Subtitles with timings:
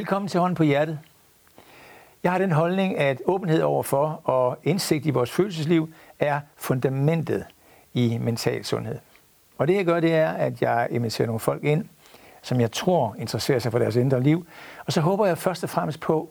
[0.00, 0.98] Velkommen til Hånden på Hjertet.
[2.22, 7.44] Jeg har den holdning, at åbenhed overfor og indsigt i vores følelsesliv er fundamentet
[7.94, 8.98] i mental sundhed.
[9.58, 11.84] Og det jeg gør, det er, at jeg inviterer nogle folk ind,
[12.42, 14.46] som jeg tror interesserer sig for deres indre liv.
[14.86, 16.30] Og så håber jeg først og fremmest på,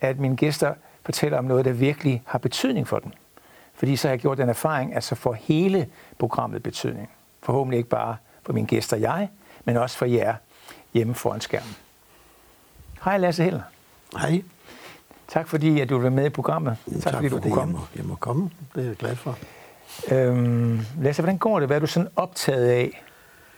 [0.00, 0.74] at mine gæster
[1.04, 3.12] fortæller om noget, der virkelig har betydning for dem.
[3.74, 5.88] Fordi så har jeg gjort den erfaring, at så får hele
[6.18, 7.10] programmet betydning.
[7.42, 9.28] Forhåbentlig ikke bare for mine gæster og jeg,
[9.64, 10.34] men også for jer
[10.92, 11.76] hjemme foran skærmen.
[13.04, 13.62] Hej Lasse Heller.
[14.18, 14.42] Hej.
[15.28, 16.76] Tak fordi, at du være med i programmet.
[16.92, 17.78] Tak, tak fordi du kunne komme.
[17.78, 18.50] Jeg må, jeg må komme.
[18.74, 19.38] Det er jeg glad for.
[20.12, 21.68] Øhm, Lasse, hvordan går det?
[21.68, 23.02] Hvad er du sådan optaget af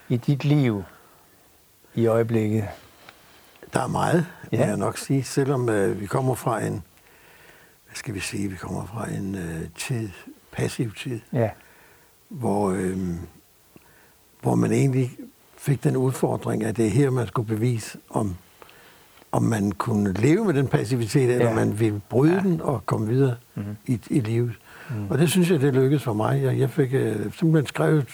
[0.09, 0.84] i dit liv
[1.95, 2.69] i øjeblikket?
[3.73, 4.57] Der er meget, ja.
[4.57, 5.25] vil jeg nok sige.
[5.25, 6.73] Selvom øh, vi kommer fra en,
[7.86, 10.11] hvad skal vi sige, vi kommer fra en øh, tid,
[10.53, 11.51] passiv tid, ja.
[12.29, 12.98] hvor, øh,
[14.41, 15.11] hvor man egentlig
[15.56, 18.36] fik den udfordring, at det er her, man skulle bevise, om
[19.34, 21.54] om man kunne leve med den passivitet, eller ja.
[21.54, 22.40] man ville bryde ja.
[22.40, 23.77] den og komme videre mm-hmm.
[23.86, 24.52] i, i livet.
[24.90, 25.10] Mm.
[25.10, 26.42] Og det synes jeg, det lykkedes for mig.
[26.42, 27.00] Jeg, jeg fik uh,
[27.32, 28.06] simpelthen skrevet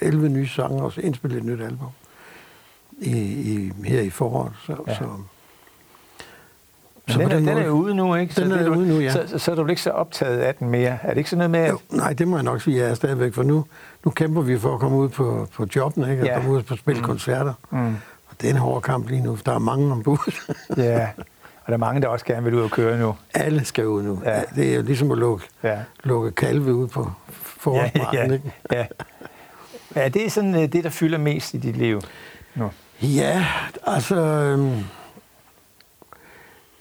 [0.00, 1.88] 11 nye sange og indspillet et nyt album
[2.98, 4.52] i, i, her i foråret.
[4.66, 4.94] Så, ja.
[4.94, 5.04] så,
[7.08, 8.40] så den, er, den måde, er jo ude nu, ikke?
[8.40, 9.26] Den så er, er ude nu, ja.
[9.26, 10.98] Så, så, er du ikke så optaget af den mere.
[11.02, 11.70] Er det ikke sådan noget med...
[11.70, 13.64] Jo, nej, det må jeg nok sige, jeg er stadigvæk, for nu,
[14.04, 16.22] nu kæmper vi for at komme ud på, på jobben, ikke?
[16.22, 16.34] Og ja.
[16.34, 17.06] komme ud og spille mm.
[17.06, 17.54] koncerter.
[17.70, 17.94] Mm.
[18.42, 20.32] Det er en hård kamp lige nu, for der er mange ombud.
[20.76, 21.08] ja,
[21.64, 23.14] og der er mange, der også gerne vil ud og køre nu.
[23.34, 24.22] Alle skal ud nu.
[24.24, 24.42] Ja.
[24.56, 25.78] Det er jo ligesom at lukke, ja.
[26.04, 28.18] lukke kalve ud på forårsmarken.
[28.18, 28.52] Ja, ja, ikke?
[28.72, 28.86] ja.
[29.96, 32.00] ja, det er sådan øh, det, der fylder mest i dit liv
[32.54, 32.70] nu.
[33.02, 33.46] Ja,
[33.86, 34.16] altså...
[34.16, 34.84] Øhm,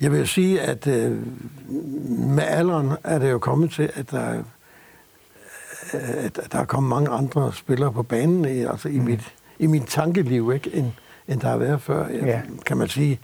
[0.02, 1.18] jeg vil sige, at øh,
[2.10, 4.44] med alderen er det jo kommet til, at der,
[5.94, 9.06] øh, at der er kommet mange andre spillere på banen, altså i, mm.
[9.06, 10.76] mit, i mit tankeliv, ikke?
[10.76, 10.92] End,
[11.32, 12.08] end der har været før.
[12.10, 12.42] Ja.
[12.66, 13.20] Kan man sige,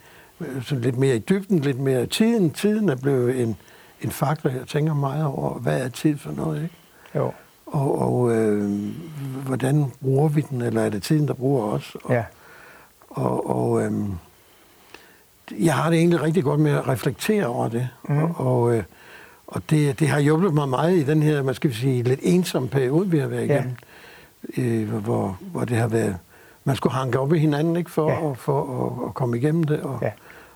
[0.61, 2.51] sådan lidt mere i dybden, lidt mere i tiden.
[2.51, 3.55] Tiden er blevet en,
[4.01, 6.75] en faktor, jeg tænker meget over, hvad er tid for noget, ikke?
[7.15, 7.31] Jo.
[7.65, 8.71] Og, og øh,
[9.45, 11.95] hvordan bruger vi den, eller er det tiden, der bruger os?
[12.03, 12.23] Og, ja.
[13.09, 13.91] og, og øh,
[15.59, 17.89] jeg har det egentlig rigtig godt med at reflektere over det.
[18.09, 18.23] Mm.
[18.23, 18.83] Og, og, øh,
[19.47, 22.67] og det, det har hjulpet mig meget i den her, man skal sige, lidt ensom
[22.67, 23.71] periode, vi har været igennem.
[24.57, 24.63] Ja.
[24.63, 26.17] Øh, hvor, hvor det har været
[26.67, 28.31] man skulle hanke op i hinanden, ikke, for, ja.
[28.31, 29.81] at, for at, at komme igennem det.
[29.81, 30.11] Og, ja.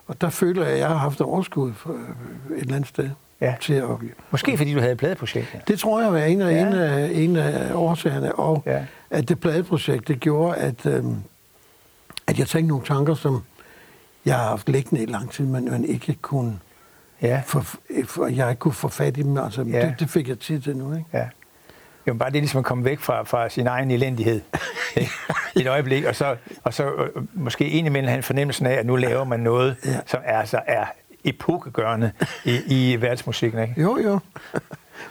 [0.07, 3.09] og der føler jeg, at jeg har haft overskud for øh, et eller andet sted.
[3.41, 3.55] Ja.
[3.61, 3.87] Til at,
[4.31, 5.53] Måske fordi du havde et pladeprojekt.
[5.53, 5.59] Ja.
[5.67, 6.67] Det tror jeg var en af, ja.
[6.67, 8.35] en af, en af årsagerne.
[8.35, 8.85] Og ja.
[9.09, 11.15] at det pladeprojekt, det gjorde, at, øhm,
[12.27, 13.43] at jeg tænkte nogle tanker, som
[14.25, 16.59] jeg har haft liggende i lang tid, men man ikke kunne
[17.21, 17.41] ja.
[17.45, 17.65] for,
[18.05, 19.37] for, jeg ikke kunne få fat i dem.
[19.37, 19.85] Altså, ja.
[19.85, 20.93] det, det fik jeg tid til nu.
[20.93, 21.05] Ikke?
[21.13, 21.27] Ja.
[22.07, 24.41] Jo, bare det er ligesom at komme væk fra, fra sin egen elendighed
[25.61, 29.23] et øjeblik, og så, og så øh, måske indimellem have fornemmelsen af, at nu laver
[29.23, 29.99] man noget, ja.
[30.05, 30.85] som er, altså, er
[31.23, 32.11] epokegørende
[32.45, 33.61] i, i verdensmusikken.
[33.61, 33.81] Ikke?
[33.81, 34.19] Jo, jo.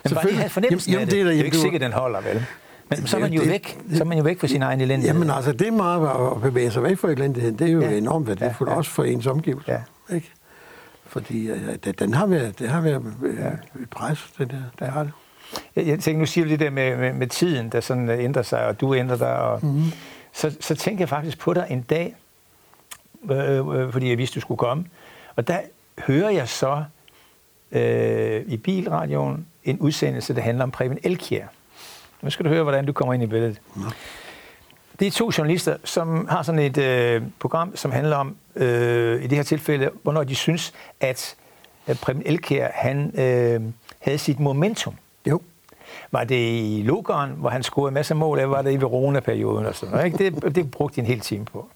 [0.04, 1.12] Men bare lige have fornemmelsen jamen, af det.
[1.12, 2.46] Det er, det er ikke sikkert, den holder, vel?
[2.88, 3.78] Men så er man jo det, væk.
[3.94, 5.14] Så er man jo væk fra sin egen elendighed.
[5.14, 7.58] Jamen altså, det meget at bevæge sig væk fra elendigheden.
[7.58, 7.90] Det er jo ja.
[7.90, 8.78] enormt værdifuldt, ja, ja.
[8.78, 9.72] også for ens omgivelser.
[9.72, 10.14] Ja.
[10.14, 10.32] Ikke?
[11.06, 13.02] Fordi ja, den har været, det har været
[13.38, 13.80] ja.
[13.82, 14.84] et pres, det der.
[14.86, 15.12] Det har det.
[15.76, 18.66] Jeg, tænker, nu siger du det der med, med, med tiden, der sådan ændrer sig,
[18.66, 19.38] og du ændrer dig.
[19.38, 19.92] Og, mm-hmm.
[20.32, 22.14] så, så tænker jeg faktisk på dig en dag,
[23.30, 24.84] øh, øh, fordi jeg vidste, du skulle komme.
[25.36, 25.58] Og der
[25.98, 26.84] hører jeg så
[27.72, 31.46] øh, i bilradioen en udsendelse, der handler om Preben Elkjær.
[32.22, 33.60] Nu skal du høre, hvordan du kommer ind i billedet.
[33.74, 33.82] Mm.
[34.98, 39.26] Det er to journalister, som har sådan et øh, program, som handler om, øh, i
[39.26, 41.36] det her tilfælde, hvornår de synes, at,
[41.86, 43.62] at Preben Elkjær, han øh,
[43.98, 44.94] havde sit momentum.
[46.12, 49.66] Var det i Lugaren, hvor han scorede masser af mål, eller var det i Verona-perioden?
[49.66, 50.30] Og sådan noget, ikke?
[50.30, 51.68] Det, det brugte de en hel time på.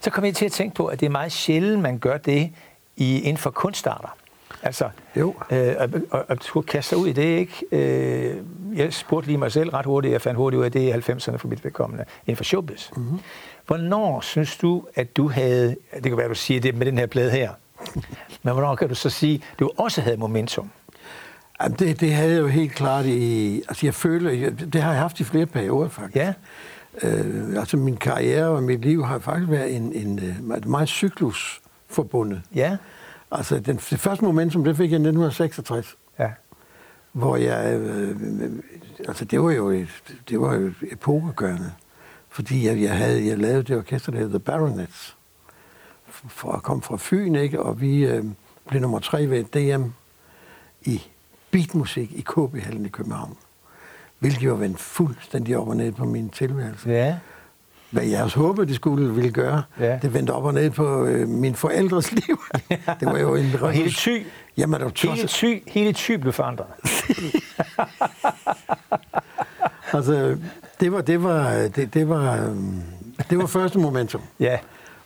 [0.00, 2.52] Så kom jeg til at tænke på, at det er meget sjældent, man gør det
[2.96, 4.16] i, inden for kunstarter.
[4.62, 5.34] Altså, jo.
[5.50, 7.64] Øh, at, at, at skulle kaste sig ud i det, ikke?
[7.72, 8.36] Øh,
[8.74, 11.36] jeg spurgte lige mig selv ret hurtigt, jeg fandt hurtigt ud af, det er 90'erne
[11.36, 12.90] for mit vedkommende, inden for showbiz.
[12.96, 13.20] Mm-hmm.
[13.66, 16.98] Hvornår synes du, at du havde, det kan være, at du siger det med den
[16.98, 17.50] her plade her,
[18.42, 20.70] men hvornår kan du så sige, at du også havde momentum?
[21.62, 23.56] Jamen, det, det havde jeg jo helt klart i...
[23.68, 24.50] Altså, jeg føler...
[24.50, 26.16] Det har jeg haft i flere perioder, faktisk.
[26.16, 26.32] Ja.
[27.02, 30.88] Øh, altså, min karriere og mit liv har faktisk været en, en, en øh, meget
[30.88, 32.42] cyklus forbundet.
[32.54, 32.76] Ja.
[33.30, 35.96] Altså, den, det første moment, som det fik jeg i 1966.
[36.18, 36.30] Ja.
[37.12, 37.74] Hvor jeg...
[37.74, 38.16] Øh,
[39.08, 39.88] altså, det var jo et,
[40.28, 41.72] det var jo epokegørende.
[42.28, 45.16] Fordi jeg, jeg, havde, jeg lavede det orkester, der hedder The Baronets.
[46.06, 47.62] For at komme fra Fyn, ikke?
[47.62, 48.24] Og vi øh,
[48.68, 49.84] blev nummer tre ved DM
[50.82, 51.02] i
[51.50, 53.36] beatmusik i KB-hallen i København.
[54.18, 56.90] Hvilket jo vendte fuldstændig op og ned på min tilværelse.
[56.90, 57.16] Ja.
[57.90, 59.62] hvad jeg også håbede, de skulle ville gøre.
[59.80, 59.98] Ja.
[60.02, 62.38] Det vendte op og ned på øh, min forældres liv.
[63.00, 63.52] det var jo en...
[63.60, 64.18] Og hele ty,
[64.56, 66.66] Jamen, det var hele ty, hele ty blev forandret.
[69.92, 70.36] Altså,
[70.80, 72.82] det var, det var, det, det var, øhm,
[73.30, 74.22] det var første momentum.
[74.40, 74.58] Ja,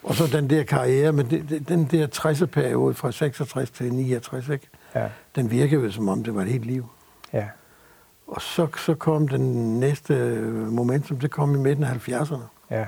[0.02, 4.66] Og så den der karriere, men det, den der 60'er-periode fra 66 til 69, ikke?
[4.94, 6.86] Ja, den virkede jo som om, det var et helt liv.
[7.32, 7.48] ja,
[8.26, 10.14] Og så, så kom den næste
[10.70, 12.86] momentum, det kom i midten af 70'erne, ja,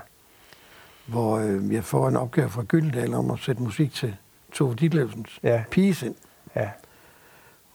[1.06, 4.16] hvor øh, jeg får en opgave fra Gyldendal om at sætte musik til
[4.52, 5.64] Tove Ditlevsens Ja.
[5.70, 6.14] Pigesind,
[6.56, 6.70] ja,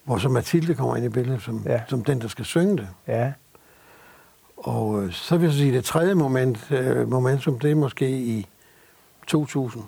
[0.04, 1.82] hvor så Mathilde kommer ind i billedet som, Ja.
[1.88, 2.88] som den, der skal synge det.
[3.08, 3.34] ja,
[4.58, 8.48] Og øh, så vil jeg sige, det tredje moment, øh, momentum, det er måske i
[9.28, 9.84] 2000,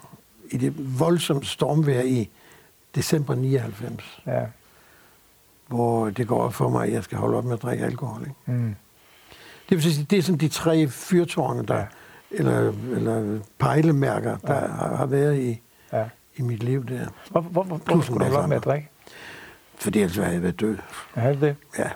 [0.51, 2.29] i det voldsomme stormvejr i
[2.95, 4.41] december 99, ja.
[5.67, 8.21] hvor det går op for mig, at jeg skal holde op med at drikke alkohol.
[8.21, 8.33] Ikke?
[8.45, 8.75] Mm.
[9.69, 11.79] Det vil sige, det er sådan de tre fyrtårne, der, Ja.
[11.81, 11.85] ja.
[12.31, 14.67] eller, eller pejlemærker, der ja.
[14.67, 15.61] har, har været i,
[15.93, 16.05] ja.
[16.35, 17.05] i mit liv der.
[17.31, 18.89] Hvor, hvor, hvor, hvor Plus en skulle du holde op med at drikke?
[19.75, 20.77] Fordi ellers havde jeg været død.
[21.15, 21.55] Er det det?
[21.79, 21.89] Ja.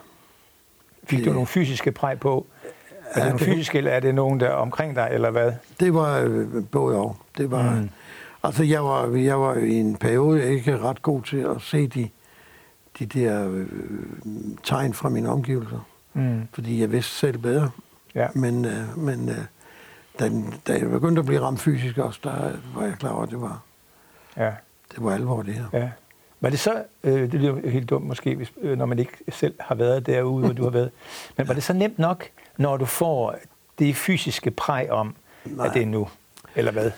[1.03, 2.45] Fik du nogle fysiske præg på?
[3.11, 5.51] Er det Ja, det- fysiske, eller er det nogen, der er omkring dig, eller hvad?
[5.79, 7.17] Det var øh, både og.
[7.37, 7.89] Det var, Mm.
[8.43, 12.09] Altså, jeg var, jeg var i en periode ikke ret god til at se de,
[12.99, 13.67] de der øh,
[14.63, 15.79] tegn fra mine omgivelser.
[16.13, 16.47] Mm.
[16.53, 17.69] Fordi jeg vidste selv bedre.
[18.15, 18.27] Ja.
[18.35, 19.35] Men, øh, men øh,
[20.19, 20.31] da,
[20.67, 23.41] da jeg begyndte at blive ramt fysisk også, der var jeg klar over, at det
[23.41, 23.61] var,
[24.37, 24.51] Ja,
[24.95, 25.65] det var alvor, det her.
[25.73, 25.89] ja.
[26.41, 29.55] Var det så, øh, det lyder helt dumt måske, hvis, øh, når man ikke selv
[29.59, 30.91] har været derude, hvor du har været,
[31.37, 32.25] men var det så nemt nok,
[32.57, 33.35] når du får
[33.79, 35.67] det fysiske præg om, Nej.
[35.67, 36.07] at det er nu,
[36.55, 36.91] eller hvad?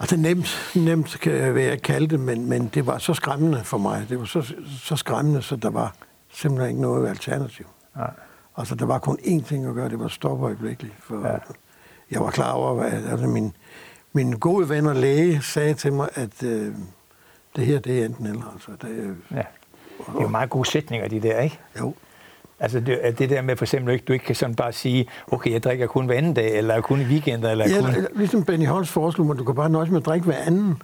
[0.00, 4.06] Altså nemt, nemt kan jeg kalde det, men, men det var så skræmmende for mig.
[4.08, 5.94] Det var så, så skræmmende, så der var
[6.32, 7.66] simpelthen ikke noget alternativ.
[7.96, 8.10] Nej.
[8.56, 10.94] Altså, der var kun én ting at gøre, det var at stoppe øjeblikkeligt.
[11.00, 11.32] For Ja.
[11.32, 11.38] ja.
[12.10, 13.56] jeg var klar over, at altså, min,
[14.12, 16.74] min gode ven og læge sagde til mig, at øh,
[17.56, 18.52] det her, det er enten eller.
[18.52, 19.42] Altså, det, øh, Ja.
[19.98, 21.60] Det er jo meget gode sætninger, de der, ikke?
[21.80, 21.94] jo,
[22.60, 25.06] Altså det, at det der med for eksempel, ikke, du ikke kan sådan bare sige,
[25.32, 28.06] okay, jeg drikker kun hver anden dag, eller kun i weekender, eller ja, kun...
[28.16, 30.82] ligesom Benny Holst foreslog mig, du kan bare nøjes med at drikke hver anden.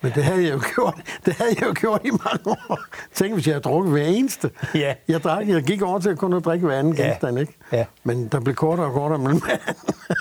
[0.00, 0.94] Men det havde jeg jo gjort,
[1.26, 2.78] det havde jeg jo gjort i mange år.
[3.14, 4.50] Tænk, hvis jeg havde drukket hver eneste.
[4.74, 4.94] Ja.
[5.08, 7.02] Jeg, drak, jeg gik over til at kun at drikke hver anden Ja.
[7.08, 7.52] genstand, ikke?
[7.72, 7.84] Ja.
[8.04, 9.42] Men der blev kortere og kortere mellem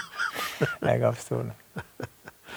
[0.81, 1.51] Jeg kan forstå det.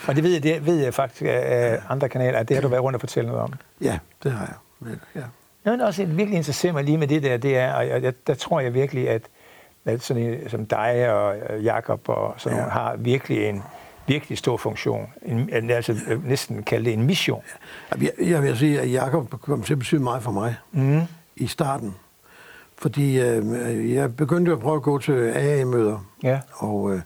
[0.06, 2.68] Og det ved jeg, det ved jeg faktisk af andre kanaler, at det har du
[2.68, 3.52] været rundt og fortælle noget om.
[3.80, 4.96] Ja, det har jeg.
[5.14, 5.20] Ja.
[5.64, 8.34] Noget, der også virkelig interesserer mig lige med det der, det er, og jeg, der
[8.34, 9.22] tror jeg virkelig, at,
[9.84, 12.64] at sådan en, som dig og Jakob og sådan Ja.
[12.64, 12.70] ja.
[12.70, 13.62] har virkelig en
[14.06, 15.06] virkelig stor funktion.
[15.22, 15.94] En, altså
[16.24, 17.42] næsten kalde det en mission.
[18.00, 21.00] Jeg, jeg vil sige, at Jacob kom til at betyde meget for mig Mm.
[21.36, 21.94] i starten.
[22.78, 27.00] Fordi øh, jeg begyndte at prøve at gå til AA-møder, Ja, og øh,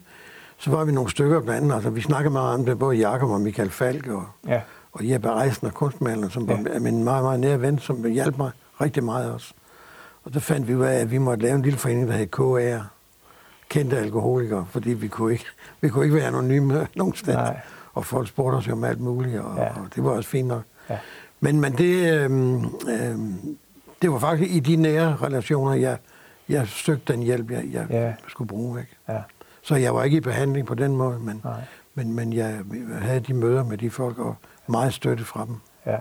[0.57, 1.75] så var vi nogle stykker blandt andet.
[1.75, 4.61] Altså, vi snakkede meget om det, både Jacob og Michael Falk og, ja,
[4.99, 6.79] og Jeppe Reisen og kunstmaleren, som var Ja.
[6.79, 8.51] min meget, meget nære ven, som hjalp mig
[8.81, 9.53] rigtig meget også.
[10.23, 12.27] Og så fandt vi ud af, at vi måtte lave en lille forening, der hed
[12.27, 12.83] KR,
[13.69, 15.45] kendte alkoholikere, fordi vi kunne ikke,
[15.81, 17.33] vi kunne ikke være anonyme nogen sted.
[17.33, 17.59] Nej.
[17.93, 19.65] Og folk spurgte os jo om alt muligt, og, ja.
[19.69, 20.61] og det var også fint nok.
[20.89, 20.97] ja,
[21.39, 22.31] Men, men det, øh,
[22.89, 23.15] øh,
[24.01, 25.97] det var faktisk i de nære relationer, jeg,
[26.49, 28.13] jeg søgte den hjælp, jeg, jeg Ja.
[28.27, 28.79] skulle bruge.
[28.79, 28.95] Ikke?
[29.09, 29.21] ja,
[29.61, 31.61] Så jeg var ikke i behandling på den måde, men, Nej.
[31.99, 32.59] Men, men jeg
[33.01, 34.35] havde de møder med de folk, og
[34.67, 35.55] meget støtte fra dem.
[35.85, 35.97] ja.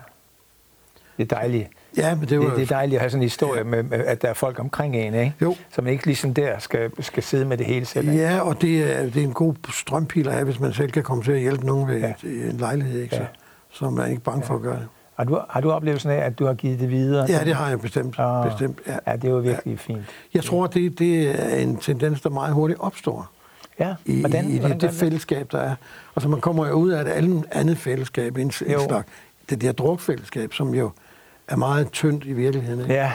[1.17, 1.69] Det er dejligt.
[1.97, 2.45] Ja, men det var...
[2.45, 4.59] det, det er dejligt at have sådan en historie med, med, at der er folk
[4.59, 5.35] omkring en, ikke?
[5.43, 5.57] Jo.
[5.71, 8.09] Så man ikke ligesom der skal, skal sidde med det hele selv.
[8.09, 8.23] Ikke?
[8.23, 11.03] Ja, og det er, det er en god strømpil at have, hvis man selv kan
[11.03, 12.07] komme til at hjælpe nogen ved Ja.
[12.25, 12.29] ja.
[12.29, 13.17] en lejlighed, ikke?
[13.17, 13.23] Ja.
[13.71, 14.87] Så, så er man ikke bange for at gøre det.
[15.17, 17.27] Har, du, har du oplevelsen af, at du har givet det videre?
[17.29, 18.15] Ja, det har jeg bestemt.
[18.19, 18.97] Ah, bestemt ja.
[19.07, 19.93] Ja, det er jo virkelig ja.
[19.95, 20.05] fint.
[20.35, 23.31] Jeg tror, det, det er en tendens, der meget hurtigt opstår
[23.81, 25.75] Ja, i, hvordan, i det, hvordan det fællesskab, der er.
[26.17, 29.09] Altså, man kommer jo ud af et andet, andet fællesskab, en, en slags,
[29.51, 30.91] det der drukfællesskab, som jo
[31.49, 32.95] er meget tyndt i virkeligheden, ikke?
[32.95, 33.13] Ja,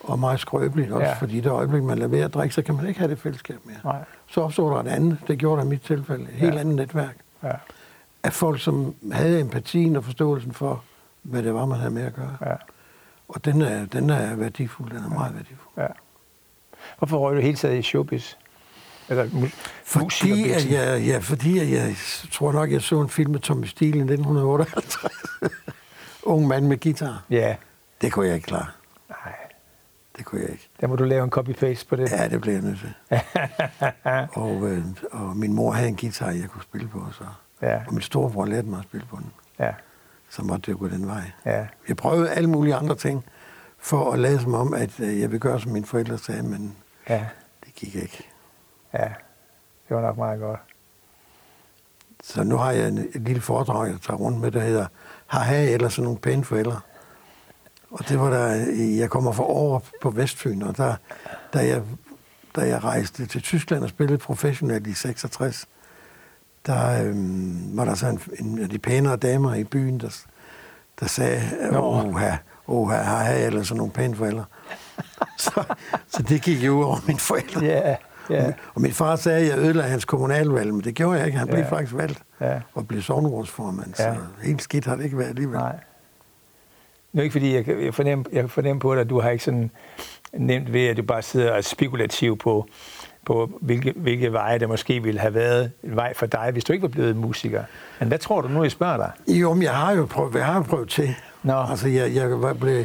[0.00, 1.08] og meget skrøbeligt også, Ja.
[1.10, 1.14] ja.
[1.18, 3.56] fordi det øjeblik, man lader være at drikke, så kan man ikke have det fællesskab
[3.64, 3.76] mere.
[3.84, 6.60] nej, Så opstår der et andet, det gjorde der i mit tilfælde, et helt Ja.
[6.60, 7.52] andet netværk ja,
[8.22, 10.84] af folk, som havde empatien og forståelsen for,
[11.22, 12.36] hvad det var, man havde med at gøre.
[12.46, 12.54] ja,
[13.28, 15.74] Og den er, den er værdifuld, den er meget værdifuld.
[15.76, 15.86] ja.
[16.98, 18.32] Hvorfor røg du hele taget i showbiz?
[19.08, 19.50] Eller mu-
[19.84, 21.96] Fordi at, jeg, ja, fordi at jeg
[22.32, 24.96] tror nok, jeg så en film med Tommy Steele i 1958.
[26.22, 27.22] Ung mand med guitar.
[27.30, 27.56] Ja,
[28.00, 28.66] Det kunne jeg ikke klare.
[29.08, 29.32] nej.
[30.16, 30.68] Det kunne jeg ikke.
[30.80, 32.10] Der må du lave en copy-paste på det.
[32.10, 32.94] Ja, det blev jeg nødt til.
[34.42, 37.24] og, øh, og min mor havde en guitar, jeg kunne spille på, så.
[37.62, 39.32] Ja, Og min storebror lærte mig at spille på den.
[39.58, 39.70] ja,
[40.30, 41.30] Så måtte det gå den vej.
[41.46, 43.24] ja, Jeg prøvede alle mulige andre ting,
[43.78, 46.76] for at lade som om, at øh, jeg vil gøre, som mine forældre sagde, men
[47.08, 47.24] ja,
[47.64, 48.28] det gik ikke.
[48.98, 49.08] Ja.
[49.88, 50.60] Det var nok meget godt.
[52.22, 54.86] så nu har jeg en, et lille foredrag, jeg tager rundt med, der hedder
[55.26, 56.80] Har have eller sådan nogle pæne forældre.
[57.90, 58.46] Og det var der,
[58.98, 60.94] jeg kommer fra over på Vestfyn, og der,
[61.52, 61.82] da, jeg,
[62.56, 65.68] da jeg rejste til Tyskland og spillede professionelt i 66,
[66.66, 70.24] der øhm, var der så en, en af de pænere damer i byen, der,
[71.00, 72.36] der sagde, oha,
[72.66, 74.44] oha, har jeg eller sådan nogle pæne forældre.
[75.38, 75.64] så,
[76.08, 77.64] så det gik jo over mine forældre.
[77.64, 77.96] Ja,
[78.30, 78.52] ja.
[78.74, 81.38] Og min far sagde, at jeg ødelagde hans kommunalvalg, men det gjorde jeg ikke.
[81.38, 81.68] Han blev Ja.
[81.68, 82.60] faktisk valgt Ja.
[82.74, 84.14] og blev sovnrådsformand, Ja.
[84.14, 85.58] så helt skidt har det ikke været alligevel.
[85.58, 85.76] Nej.
[87.12, 89.30] Nu er ikke fordi, jeg jeg fornemme, jeg kan fornemme på dig, at du har
[89.30, 89.70] ikke sådan
[90.32, 92.66] nemt ved, at du bare sidder og er spekulativ på,
[93.26, 96.72] på hvilke, hvilke veje der måske ville have været en vej for dig, hvis du
[96.72, 97.62] ikke var blevet musiker.
[97.98, 99.10] Men hvad tror du nu, jeg spørger dig?
[99.36, 101.14] Jo, men jeg har jo prøvet, jeg har prøvet til.
[101.42, 101.52] Nå.
[101.70, 102.84] Altså, jeg, jeg, var, blev,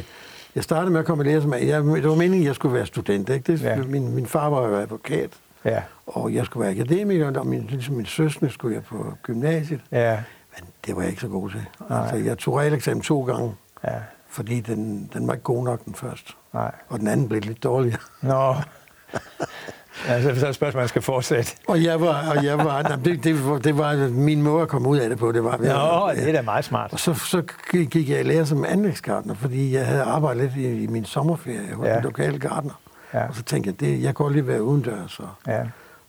[0.54, 2.74] jeg startede med at komme i lære som jeg, det var meningen, at jeg skulle
[2.74, 3.28] være student.
[3.28, 3.52] Ikke?
[3.52, 3.76] Det, Ja.
[3.76, 5.30] min, min far var jo advokat,
[5.64, 9.80] Ja, og jeg skulle være akademiker, og min, ligesom min søskende skulle jeg på gymnasiet.
[9.92, 10.22] ja,
[10.56, 11.66] Men det var jeg ikke så god til.
[11.90, 12.00] Nej.
[12.00, 13.54] Altså, jeg tog realeksamen to gange,
[13.84, 13.94] ja,
[14.28, 16.32] fordi den, den var ikke god nok den første.
[16.54, 16.72] nej.
[16.88, 17.98] Og den anden blev lidt dårligere.
[18.22, 18.54] Nå.
[20.08, 21.52] Altså, så er det spørgsmål, man skal fortsætte.
[21.68, 24.68] Og jeg var, og jeg var, nej, det, det, var, det var min måde at
[24.68, 25.32] komme ud af det på.
[25.32, 26.92] Det var, Nå, det er da meget smart.
[26.92, 27.42] Og så, så
[27.90, 31.74] gik jeg i lære som anlægsgartner, fordi jeg havde arbejdet lidt i, i min sommerferie
[31.74, 31.96] hos Ja.
[31.96, 32.80] en lokale gartner.
[33.14, 33.28] Ja.
[33.28, 35.18] Og så tænkte jeg, det, jeg kunne godt lige være udendørs.
[35.20, 35.60] Og, Ja,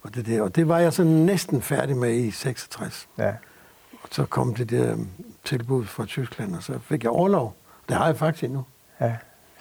[0.03, 0.41] og, det der.
[0.41, 3.07] og det var jeg så næsten færdig med i 66.
[3.17, 3.31] ja,
[4.03, 4.95] Og så kom det der
[5.43, 7.55] tilbud fra Tyskland, og så fik jeg overlov.
[7.89, 8.63] Det har jeg faktisk endnu.
[9.01, 9.13] ja.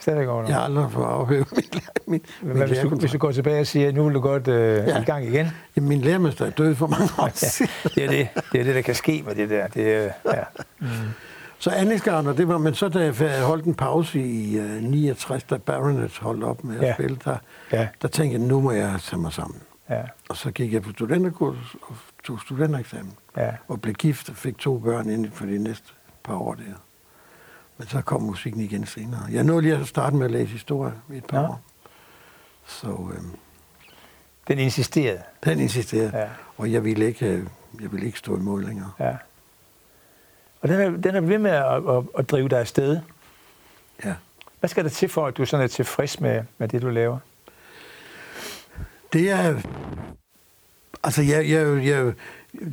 [0.03, 1.63] Stadig over Jeg har aldrig fået afhøvet min,
[2.07, 4.19] min, min, Men hvis du, hvis du går tilbage og siger, at nu vil du
[4.19, 5.01] godt øh, Ja.
[5.01, 5.47] i gang igen.
[5.75, 7.71] Jamen, min lærermester er død for mange år siden.
[7.95, 9.67] Det er det, det er det, der kan ske med det der.
[9.67, 10.43] Det er, ja.
[11.59, 15.57] Så anlægsgartner, det var, men så da jeg holdt en pause i uh, 69, da
[15.57, 16.87] Baronet holdt op med at Ja.
[16.87, 16.93] ja.
[16.93, 17.37] spille, der,
[17.71, 17.87] Ja.
[18.01, 19.59] der tænkte jeg, nu må jeg tage mig sammen.
[19.89, 23.13] Ja, Og så gik jeg på studenterkurs og tog studentereksamen.
[23.37, 25.87] ja, Og blev gift og fik to børn inden for de næste
[26.23, 26.63] par år der.
[27.77, 29.21] Men så kom musikken igen senere.
[29.31, 31.47] Jeg nåede lige at starte med at læse historie i et par Nå.
[31.47, 31.61] år.
[32.65, 33.31] Så øhm,
[34.47, 35.21] den insisterede.
[35.43, 36.11] den insisterede.
[36.17, 36.27] Ja.
[36.57, 37.47] Og jeg ville, ikke, øh,
[37.81, 38.91] jeg ville ikke stå imod længere.
[38.99, 39.15] Ja.
[40.61, 42.99] Og den er, den er ved med at, at, at drive dig afsted.
[44.05, 44.15] Ja.
[44.59, 47.17] Hvad skal der til for, at du sådan er tilfreds med, med det, du laver?
[49.13, 49.61] Det er...
[51.03, 52.13] Altså, jeg, jeg, jeg,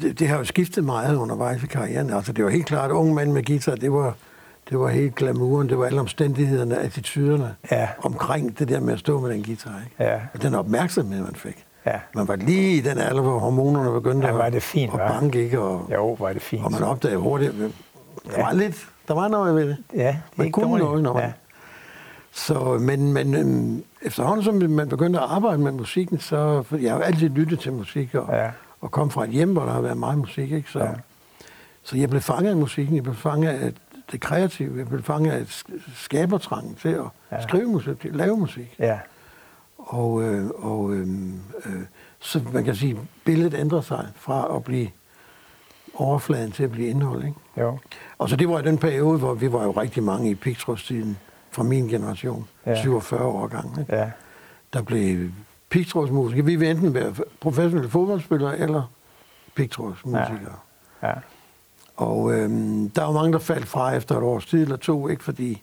[0.00, 2.11] det, det har jo skiftet meget undervejs i karrieren.
[2.11, 4.14] Altså, det var helt klart, at unge mand med guitar, det var,
[4.70, 7.88] det var helt glamouren, det var alle omstændighederne, attityderne Ja.
[8.02, 9.80] omkring det der med at stå med den guitar.
[9.84, 10.04] Ikke?
[10.12, 11.64] Ja, Og den opmærksomhed, man fik.
[11.86, 12.00] ja.
[12.14, 15.08] Man var lige i den alder, hvor hormonerne begyndte Ja, var det fint, at hva'?
[15.12, 15.60] banke, ikke?
[15.60, 16.64] Og, Jo, er det fint.
[16.64, 17.68] og man opdagede hurtigt, at der
[18.36, 18.44] Ja.
[18.44, 19.76] var lidt, der var noget ved det.
[19.94, 20.84] Ja, det Man ikke kunne dårligt.
[20.88, 21.32] noget, når man- Ja.
[22.32, 27.00] Så, men, men øhm, efterhånden, som man begyndte at arbejde med musikken, så jeg har
[27.00, 28.50] altid lyttet til musik, og, Ja.
[28.80, 30.70] og kom fra et hjem, hvor der har været meget musik, ikke?
[30.70, 30.88] Så, ja.
[31.82, 33.72] så jeg blev fanget af musikken, jeg blev fanget af
[34.12, 36.94] det kreative, jeg blev fanget af sk- skabertrangen til at
[37.30, 37.36] Ja.
[37.36, 37.42] ja.
[37.42, 38.76] skrive musik, til at lave musik.
[38.78, 38.98] Ja,
[39.78, 41.08] Og, øh, og øh,
[41.66, 41.82] øh,
[42.18, 44.88] så man kan sige, billedet ændrer sig fra at blive
[45.94, 47.24] overfladen til at blive indhold.
[47.24, 47.36] Ikke?
[47.58, 47.78] jo.
[48.18, 51.18] Og så det var i den periode, hvor vi var jo rigtig mange i pigtrådstiden
[51.50, 52.70] fra min generation, Ja.
[52.70, 52.82] ja.
[52.82, 53.80] 47 år gammel.
[53.80, 53.96] Ikke?
[53.96, 54.10] Ja,
[54.72, 55.30] Der blev
[55.70, 56.44] pigtrådsmusikere.
[56.46, 58.82] Vi ville enten være professionelle fodboldspillere eller
[59.54, 60.56] pigtrådsmusikere.
[61.02, 61.12] ja,
[62.00, 65.25] Og øhm, der var mange, der faldt fra efter et års tid eller to, ikke
[65.25, 65.62] fordi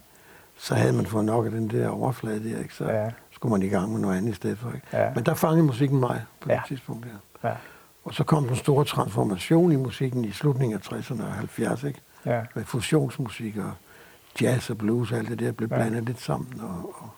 [0.58, 2.74] så havde man fået nok af den der overflade der, ikke?
[2.74, 3.10] så Ja.
[3.32, 4.72] skulle man i gang med noget andet i stedet for.
[4.72, 4.88] Ikke?
[4.94, 5.10] Ja.
[5.16, 6.56] Men der fangede musikken mig på Ja.
[6.56, 7.50] det tidspunkt der.
[7.50, 7.56] ja,
[8.06, 12.02] Og så kom den store transformation i musikken i slutningen af 60'erne og 70'erne, ikke?
[12.26, 13.72] ja, med fusionsmusik og
[14.42, 15.76] jazz og blues og alt det der blev Ja.
[15.76, 17.10] blandet lidt sammen, og, og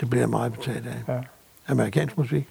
[0.00, 1.14] det blev jeg meget betaget af.
[1.14, 1.20] ja,
[1.68, 2.48] Amerikansk musik,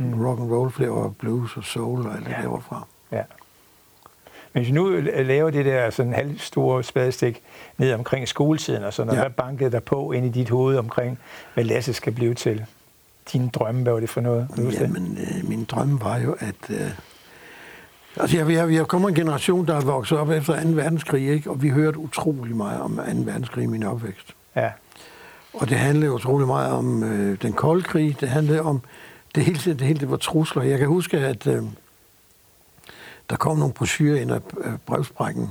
[0.00, 0.24] Mm.
[0.26, 2.42] rock and roll, flere og blues og soul og alt det Ja.
[2.42, 2.86] der fra.
[3.12, 3.22] ja.
[4.52, 4.88] Men hvis vi nu
[5.24, 7.42] laver det der sådan halvstore spadestik
[7.78, 9.22] ned omkring skoletiden og sådan noget, Ja.
[9.22, 11.18] hvad bankede der på ind i dit hoved omkring,
[11.54, 12.64] hvad Lasse skal blive til?
[13.32, 14.48] Dine drømme, hvad var det for noget?
[14.80, 16.54] Jamen, øh, min drøm var jo, at...
[16.70, 16.90] Øh,
[18.16, 20.68] altså, jeg, jeg, jeg kommer en generation, der er vokset op efter 2.
[20.68, 21.50] verdenskrig, ikke?
[21.50, 23.02] og vi hørte utrolig meget om 2.
[23.02, 24.34] verdenskrig i min opvækst.
[24.56, 24.70] Ja,
[25.54, 28.16] Og det handlede utrolig meget om øh, den kolde krig.
[28.20, 28.80] Det handlede om
[29.34, 30.62] det hele tiden, det hele det var trusler.
[30.62, 31.62] Jeg kan huske, at øh,
[33.30, 34.40] der kom nogle brochurer ind af
[34.86, 35.50] brevsprækken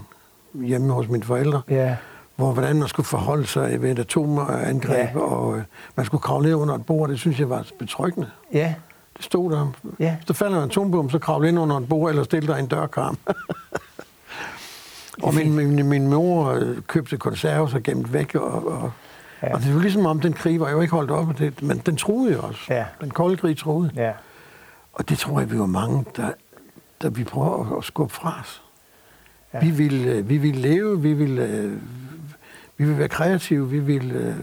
[0.53, 1.95] hjemme hos mine forældre, ja,
[2.35, 5.19] hvor hvordan man skulle forholde sig ved et atomangreb, Ja.
[5.19, 5.63] og øh,
[5.95, 7.09] man skulle kravle ned under et bord.
[7.09, 8.29] Det synes jeg var betryggende.
[8.53, 8.75] ja,
[9.17, 9.71] Det stod der.
[9.99, 10.15] Ja.
[10.27, 13.17] Så falder en atombom, så kravle ind under et bord, eller stille dig en dørkarm.
[15.23, 18.91] og min, min, min mor øh, købte konserves og gemt væk, og, og.
[19.43, 19.53] Ja.
[19.53, 21.97] Og det var ligesom om, den krig var jo ikke holdt op, det, men den
[21.97, 22.59] troede jo også.
[22.69, 22.85] Ja.
[23.01, 23.91] Den kolde krig troede.
[23.95, 24.11] ja,
[24.93, 26.29] Og det tror jeg, vi var mange, der,
[27.01, 28.61] der vi prøver at, skubbe fra os.
[29.53, 29.59] Ja.
[29.59, 31.79] Vi, ville, vi ville leve, vi ville,
[32.77, 34.35] vi ville være kreative, vi ville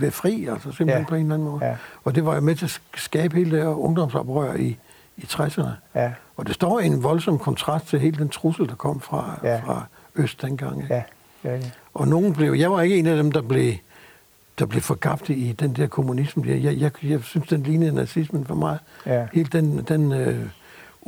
[0.00, 1.08] være fri, altså simpelthen ja.
[1.08, 1.64] på en eller anden måde.
[1.64, 1.76] Ja.
[2.04, 4.78] Og det var jo med til at skabe hele det her ungdomsoprør i,
[5.16, 5.68] i 60'erne.
[5.94, 6.12] Ja.
[6.36, 9.60] Og det står i en voldsom kontrast til hele den trussel, der kom fra, ja.
[9.60, 9.86] fra
[10.16, 10.86] Øst dengang.
[10.90, 11.02] Ja.
[11.44, 11.60] Ja, ja.
[11.94, 13.72] Og nogen blev, jeg var ikke en af dem, der blev,
[14.58, 16.44] der blev forgabte i den der kommunisme.
[16.46, 18.78] Jeg, jeg, jeg, jeg synes, den lignede nazismen for mig.
[19.06, 19.26] Ja.
[19.32, 20.46] Helt den, den øh,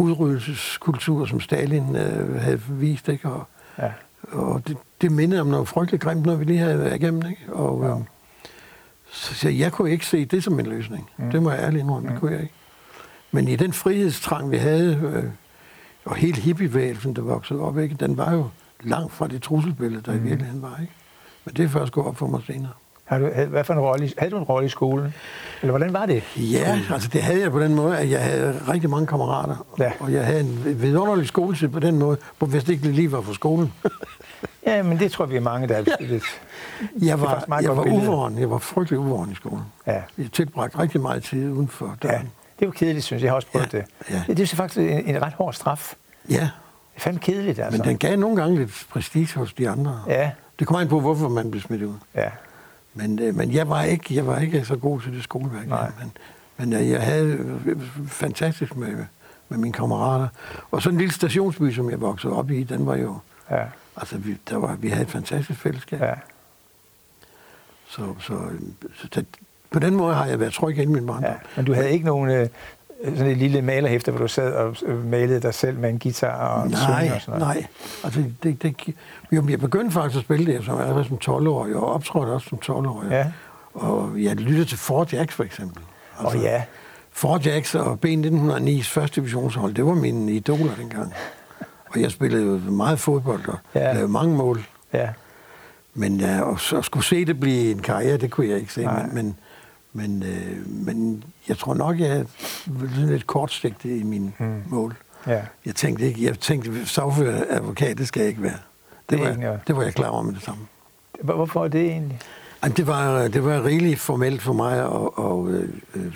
[0.01, 3.29] udryddelseskultur, som Stalin øh, havde vist, ikke?
[3.29, 3.45] Og,
[3.79, 3.93] ja.
[4.33, 7.53] og det, det mindede om noget frygteligt grimt, når vi lige havde været igennem, ikke?
[7.53, 7.99] Og, ja.
[7.99, 8.05] øh,
[9.13, 11.11] så, så jeg kunne ikke se det som en løsning.
[11.17, 11.31] Mm.
[11.31, 12.13] Det må jeg ærligt indrømme, mm.
[12.13, 12.55] det kunne jeg ikke.
[13.31, 15.25] Men i den frihedstrang, vi havde, øh,
[16.05, 17.95] og helt hippievægelsen, der voksede op, ikke?
[17.95, 18.49] den var jo
[18.83, 20.19] langt fra det trusselbillede, der mm.
[20.19, 20.79] i virkeligheden var.
[20.81, 20.93] Ikke?
[21.45, 22.73] Men det er først gået op for mig senere.
[23.11, 25.15] Har du, hvad for en rolle, havde du en rolle i skolen?
[25.63, 26.23] Eller hvordan var det?
[26.37, 29.67] Ja, altså det havde jeg på den måde, at jeg havde rigtig mange kammerater.
[29.79, 29.93] Ja.
[30.01, 33.21] Og jeg havde en vidunderlig skoletid på den måde, hvor hvis det ikke lige var
[33.21, 33.73] for skolen.
[34.67, 36.25] ja, men det tror vi er mange, der er lidt...
[37.03, 38.39] Jeg var, jeg var uvåren.
[38.39, 39.65] Jeg var frygtelig uvåren i skolen.
[39.87, 40.03] Ja.
[40.19, 42.15] Jeg tilbragte rigtig meget tid uden for døren.
[42.15, 42.21] Ja,
[42.61, 43.25] det var kedeligt, synes jeg.
[43.25, 43.79] Jeg har også prøvet ja.
[43.79, 43.87] det.
[44.11, 44.23] Ja.
[44.27, 45.95] Det, det er faktisk en, en ret hård straf.
[46.29, 46.35] Ja.
[46.35, 46.41] Det
[46.97, 47.79] er fandme kedeligt, altså.
[47.79, 50.03] Men den gav nogle gange lidt prestige hos de andre.
[50.07, 50.31] Ja.
[50.59, 51.95] Det kommer an på, hvorfor man blev smidt ud.
[52.15, 52.29] Ja.
[52.95, 55.69] Men, øh, men jeg, var ikke, jeg var ikke så god til det skoleværk.
[55.69, 55.93] Nej.
[55.99, 56.13] Men,
[56.57, 57.61] men øh, jeg havde
[58.09, 58.97] fantastisk med,
[59.49, 60.29] med mine kammerater.
[60.71, 63.19] Og så en lille stationsby, som jeg voksede op i, den var jo...
[63.51, 63.65] Ja.
[63.97, 66.01] Altså, vi, der var, vi havde et fantastisk fællesskab.
[66.01, 66.15] Ja.
[67.89, 68.39] Så, så,
[68.95, 69.25] så, så
[69.71, 71.25] på den måde har jeg været tryg i min barndom.
[71.25, 72.49] Ja, men du havde ikke nogen øh,
[73.05, 76.49] sådan et lille malerhæfte, hvor du sad og øh, malede dig selv med en guitar
[76.49, 77.57] og nej, og sådan noget?
[77.57, 77.67] Nej,
[78.05, 78.95] altså det, det,
[79.33, 82.59] jo, jeg begyndte faktisk at spille det, som var som 12-årig, og optrådte også som
[82.65, 83.11] 12-årig.
[83.11, 83.27] Ja.
[83.75, 85.83] Og jeg lyttede til Fort Jacks for eksempel.
[86.21, 86.63] Altså, oh, ja.
[87.11, 91.15] Fort Jacks og B1909's første divisionshold, det var mine idoler dengang.
[91.87, 93.93] Og jeg spillede jo meget fodbold og ja.
[93.93, 94.65] lavede mange mål.
[94.93, 95.09] Ja.
[95.95, 98.83] Men ja, og så skulle se det blive en karriere, det kunne jeg ikke se.
[98.83, 99.07] Nej.
[99.07, 99.37] Men, men
[99.93, 102.25] men, øh, men jeg tror nok, jeg er
[103.07, 104.63] lidt kortsigtet i min hmm.
[104.67, 104.97] mål.
[105.27, 105.43] Ja.
[105.67, 108.53] Jeg tænkte ikke, jeg tænkte, sagfører advokat, det skal jeg ikke være.
[108.53, 110.67] Det, det, var, egentlig, det var jeg klar over med det samme.
[111.21, 112.21] Hvorfor er det egentlig?
[112.63, 116.15] Jamen, det, var, det var rigeligt formelt for mig, og, og, øh, øh,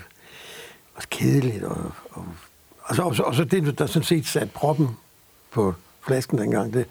[0.94, 1.64] og kedeligt.
[1.64, 2.26] Og, og,
[2.80, 4.88] og, så, og, så, og så det, der sådan set satte proppen
[5.50, 5.74] på
[6.06, 6.86] flasken dengang, det,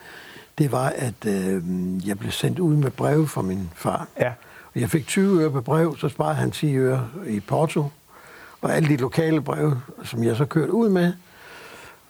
[0.57, 1.63] det var, at øh,
[2.07, 4.07] jeg blev sendt ud med brev fra min far.
[4.19, 4.31] Ja
[4.75, 7.85] jeg fik 20 øre på brev, så sparede han 10 øre i Porto.
[8.61, 11.13] Og alle de lokale brev, som jeg så kørte ud med.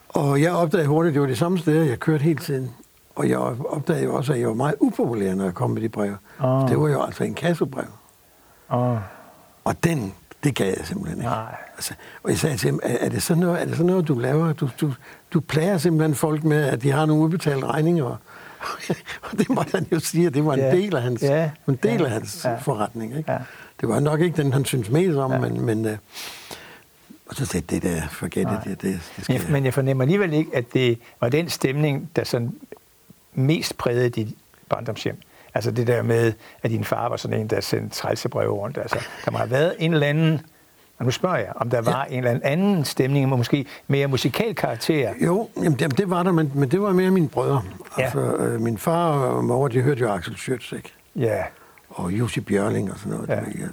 [0.08, 2.70] Og jeg opdagede hurtigt, at det var det samme sted, jeg kørte hele tiden.
[3.14, 6.14] Og jeg opdagede også, at jeg var meget upopulær, når jeg kom med de brev.
[6.40, 6.68] Oh.
[6.68, 7.84] Det var jo altså en kassobrev.
[8.68, 8.96] Oh.
[9.64, 11.30] Og den, det gav jeg simpelthen ikke.
[11.30, 11.56] Nej.
[11.76, 14.08] Altså, og jeg sagde til ham, er, er, det sådan noget, er det sådan noget,
[14.08, 14.52] du laver?
[14.52, 14.92] Du, du,
[15.32, 18.16] du plager simpelthen folk med, at de har nogle udbetalte regninger, og
[19.38, 20.70] det må han jo sige, at det var en ja.
[20.70, 21.50] del af hans, ja.
[21.68, 22.56] en del af hans ja.
[22.56, 23.16] forretning.
[23.16, 23.32] Ikke?
[23.32, 23.38] Ja.
[23.80, 25.38] Det var nok ikke den, han synes mest om, ja.
[25.38, 25.92] men, men uh,
[27.26, 30.32] og så sagde det der, forget det, det, det skal jeg, Men jeg fornemmer alligevel
[30.32, 32.52] ikke, at det var den stemning, der sådan
[33.34, 34.28] mest prægede dit
[34.68, 35.16] barndomshjem.
[35.54, 38.78] Altså det der med, at din far var sådan en, der sendte trælsebrev rundt.
[38.78, 40.40] Altså, der må have været en eller anden
[40.98, 42.16] og nu spørger jeg, om der var ja.
[42.16, 45.14] en eller anden stemning, måske mere musikal karakter?
[45.24, 47.62] Jo, jamen det, det var der, men, men det var mere mine brødre.
[47.98, 48.02] Ja.
[48.02, 50.92] Altså, øh, min far og mor, de hørte jo Axel Schütz, ikke?
[51.16, 51.42] Ja.
[51.90, 53.28] Og Jussi Bjørling og sådan noget.
[53.28, 53.34] Ja.
[53.34, 53.68] Der,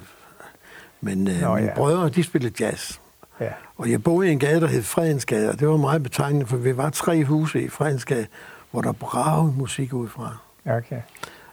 [1.00, 1.74] men øh, Nå, mine ja.
[1.74, 2.98] brødre, de spillede jazz.
[3.40, 3.50] Ja.
[3.78, 6.56] Og jeg boede i en gade, der hed Fredensgade, og det var meget betegnende, for
[6.56, 8.26] vi var tre huse i Fredensgade,
[8.70, 10.36] hvor der bragede musik ud fra.
[10.66, 11.00] Okay.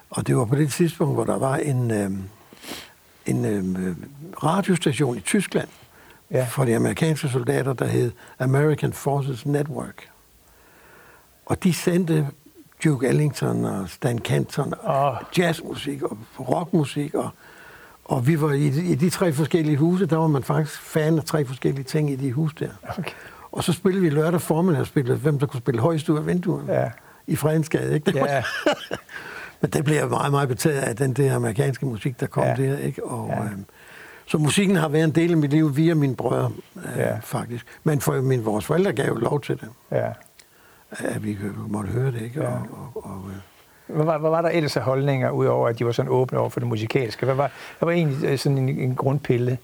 [0.10, 1.92] Og det var på det tidspunkt, hvor der var en...
[1.92, 2.12] Øh,
[3.30, 3.96] en øh,
[4.44, 5.68] radiostation i Tyskland
[6.32, 6.46] ja.
[6.50, 10.10] for de amerikanske soldater, der hed American Forces Network.
[11.46, 12.28] Og de sendte
[12.84, 15.18] Duke Ellington og Stan Kenton og oh.
[15.38, 17.14] jazzmusik og rockmusik.
[17.14, 17.30] Og,
[18.06, 21.24] og vi var i, i de tre forskellige huse, der var man faktisk fan af
[21.24, 22.70] tre forskellige ting i de huse der.
[22.98, 23.12] Okay.
[23.52, 26.74] Og så spillede vi lørdag formiddag spillede, hvem der kunne spille højst ud af vinduerne.
[26.74, 26.92] Ja.
[27.28, 28.12] I Fredensgade, ikke?
[28.12, 28.44] Det ja.
[29.62, 32.56] Men det blev meget, meget betaget af den der amerikanske musik, der kom ja.
[32.56, 33.06] der, ikke?
[33.06, 33.44] Og, ja.
[33.44, 33.66] øhm,
[34.26, 37.18] så musikken har været en del af mit liv via mine brødre, øh, ja.
[37.24, 37.66] faktisk.
[37.84, 39.70] Men for min, vores forældre gav jo lov til det.
[39.92, 40.10] Ja.
[40.92, 42.42] At vi måtte høre det, ikke?
[42.42, 42.48] Ja.
[42.48, 43.96] Og, og, og, øh.
[43.96, 46.50] hvad, var, hvad var der ellers af holdninger, udover at de var sådan åbne over
[46.50, 47.26] for det musikalske?
[47.26, 49.58] Hvad var, hvad var egentlig øh, sådan en, en grundpille?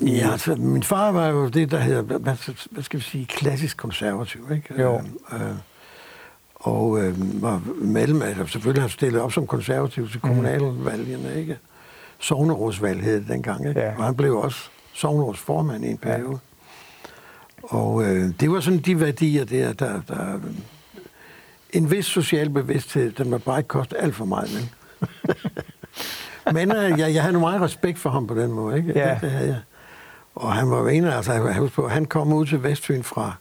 [0.00, 2.18] Ja, altså, min far var jo det, der hedder, hvad,
[2.70, 4.82] hvad skal vi sige, klassisk konservativ, ikke?
[4.82, 5.00] Jo.
[5.32, 5.54] Øh, øh,
[6.58, 10.28] og øh, var medlem af, selvfølgelig har stillet op som konservativ til mhm.
[10.28, 11.58] kommunalvalgene, ikke?
[12.18, 13.80] Sognerådsvalg hed det dengang, ikke?
[13.80, 13.92] Ja.
[13.98, 16.38] Og han blev også sognerådsformand i en periode.
[17.62, 20.40] Og øh, det var sådan de værdier der, der, der
[21.70, 24.50] en vis social bevidsthed, den må bare ikke koste alt for meget.
[24.54, 24.70] Men,
[26.68, 28.76] men øh, jeg, jeg havde nu meget respekt for ham på den måde.
[28.76, 28.98] Ikke?
[28.98, 29.14] Ja.
[29.14, 29.60] Det, det havde jeg.
[30.34, 33.32] Og han var en af, altså, jeg på, han kom ud til Vestfyn fra,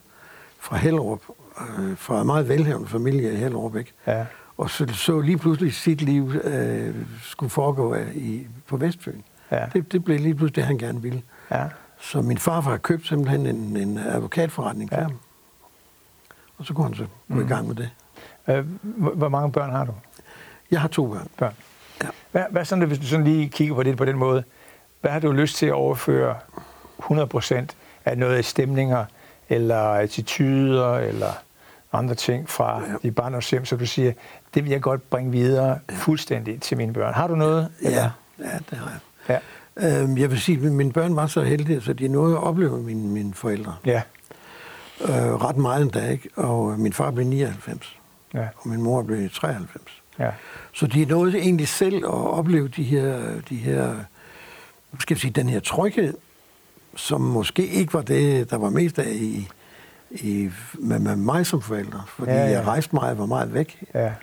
[0.59, 1.21] fra Hellerup,
[1.61, 3.93] øh, fra en meget velhavende familie i Hellerup, ikke?
[4.07, 4.25] Ja.
[4.57, 9.21] Og så, så lige pludselig sit liv øh, skulle foregå af, i, på Vestfyn.
[9.51, 9.65] Ja.
[9.73, 11.21] Det, det blev lige pludselig det, han gerne ville.
[11.51, 11.63] Ja.
[11.99, 15.01] Så min farfar har købt simpelthen en, en advokatforretning for Ja.
[15.03, 15.13] ham.
[16.57, 17.45] Og så kunne han så gå mm.
[17.45, 17.89] i gang med det.
[18.47, 18.65] Øh,
[19.17, 19.93] hvor mange børn har du?
[20.71, 21.27] Jeg har to børn.
[21.37, 21.53] Børn.
[22.03, 22.07] Ja.
[22.31, 24.43] Hvad, hvad sådan, hvis du sådan lige kigger på det på den måde,
[25.01, 26.35] hvad har du lyst til at overføre
[26.99, 27.65] 100%
[28.05, 29.05] af noget af stemninger,
[29.49, 31.31] eller attituder, eller
[31.93, 32.91] andre ting fra Ja.
[32.91, 32.95] ja.
[33.03, 34.11] dit barndomshjem, så du siger,
[34.53, 37.13] det vil jeg godt bringe videre fuldstændig til mine børn.
[37.13, 37.69] Har du noget?
[37.83, 37.89] Ja,
[38.39, 38.91] ja det har
[39.27, 39.39] jeg.
[39.79, 40.01] Ja.
[40.01, 42.83] Øhm, jeg vil sige, at mine børn var så heldige, så de nåede at opleve
[42.83, 43.75] mine, mine forældre.
[43.85, 44.01] Ja.
[45.01, 46.29] Øh, ret meget endda, ikke?
[46.35, 47.97] Og øh, min far blev 99,
[48.33, 48.47] Ja.
[48.57, 50.01] og min mor blev 93.
[50.19, 50.29] Ja.
[50.73, 53.19] Så de nåede egentlig selv at opleve de her,
[53.49, 53.95] de her
[54.99, 56.13] skal jeg sige, den her tryghed,
[56.95, 59.47] som måske ikke var det, der var mest af i,
[60.11, 63.53] i, med, med mig som forælder, fordi Ja, ja, jeg rejste meget og var meget
[63.53, 63.83] væk.
[63.93, 64.13] Ja.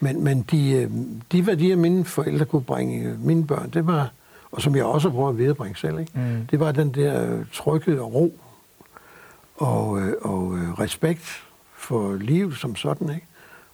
[0.00, 0.90] Men, men de, øh,
[1.32, 4.10] de værdier, mine forældre kunne bringe mine børn, det var,
[4.52, 6.12] og som jeg også prøver at viderebringe selv, ikke?
[6.14, 6.46] Mm.
[6.50, 8.38] det var den der øh, tryghed og ro
[9.56, 11.44] og, øh, og respekt
[11.76, 13.10] for livet som sådan.
[13.14, 13.26] Ikke?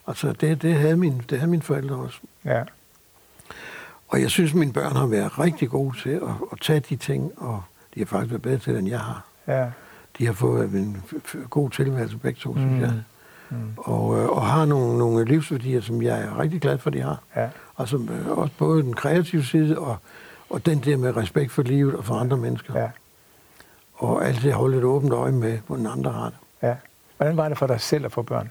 [0.07, 2.19] Altså det, det, havde mine, det havde mine forældre også.
[2.45, 2.63] Ja.
[4.09, 7.33] Og jeg synes, mine børn har været rigtig gode til at, at tage de ting,
[7.37, 7.63] og
[7.95, 9.25] de har faktisk været bedre til det, end jeg har.
[9.47, 9.71] Ja.
[10.19, 11.03] De har fået en
[11.51, 12.81] god tilværelse begge to, synes Mm.
[12.81, 12.93] jeg.
[13.51, 13.57] Mm.
[13.77, 17.23] Og, øh, og har nogle, nogle livsværdier, som jeg er rigtig glad for, de har.
[17.37, 17.49] Ja.
[17.79, 19.97] Altså øh, også både den kreative side, og,
[20.51, 22.81] og den der med respekt for livet og for andre mennesker.
[22.81, 22.89] Ja.
[23.95, 26.37] Og altid holde et åbent øje med, hvordan andre har det.
[26.63, 26.75] ja.
[27.17, 28.51] Hvordan var det for dig selv at få børn?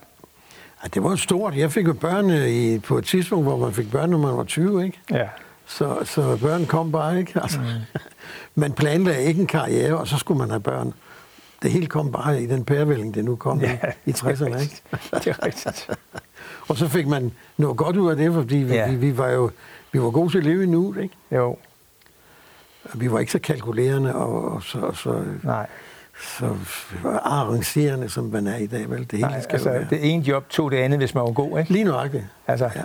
[0.84, 1.56] Ja, det var stort.
[1.56, 4.38] Jeg fik jo børn øh, i, på et tidspunkt, hvor man fik børn, når man
[4.38, 5.00] var 20, ikke?
[5.12, 5.28] Ja.
[5.66, 7.42] Så, så børn kom bare, ikke?
[7.42, 8.00] Altså, mm.
[8.62, 10.94] man planlagde ikke en karriere, og så skulle man have børn.
[11.62, 14.82] Det hele kom bare i den pærevælling, det nu kom ja, i, i 60'erne, ikke?
[15.24, 15.90] Det er rigtigt.
[16.70, 18.90] Og så fik man noget godt ud af det, fordi vi, Ja.
[18.90, 19.52] vi, vi var jo
[19.92, 21.16] vi var gode til at leve i nuet, ikke?
[21.32, 21.58] Jo.
[22.94, 25.68] Vi var ikke så kalkulerende og, og så, så, Nej.
[26.38, 26.56] så
[27.24, 29.00] arrangerende, som man er i dag, vel?
[29.00, 29.88] Det hele Nej, skal altså, være.
[29.90, 31.72] det ene job tog det andet, hvis man var god, ikke?
[31.72, 32.24] Lige nøjagtigt.
[32.48, 32.82] Altså, Ja.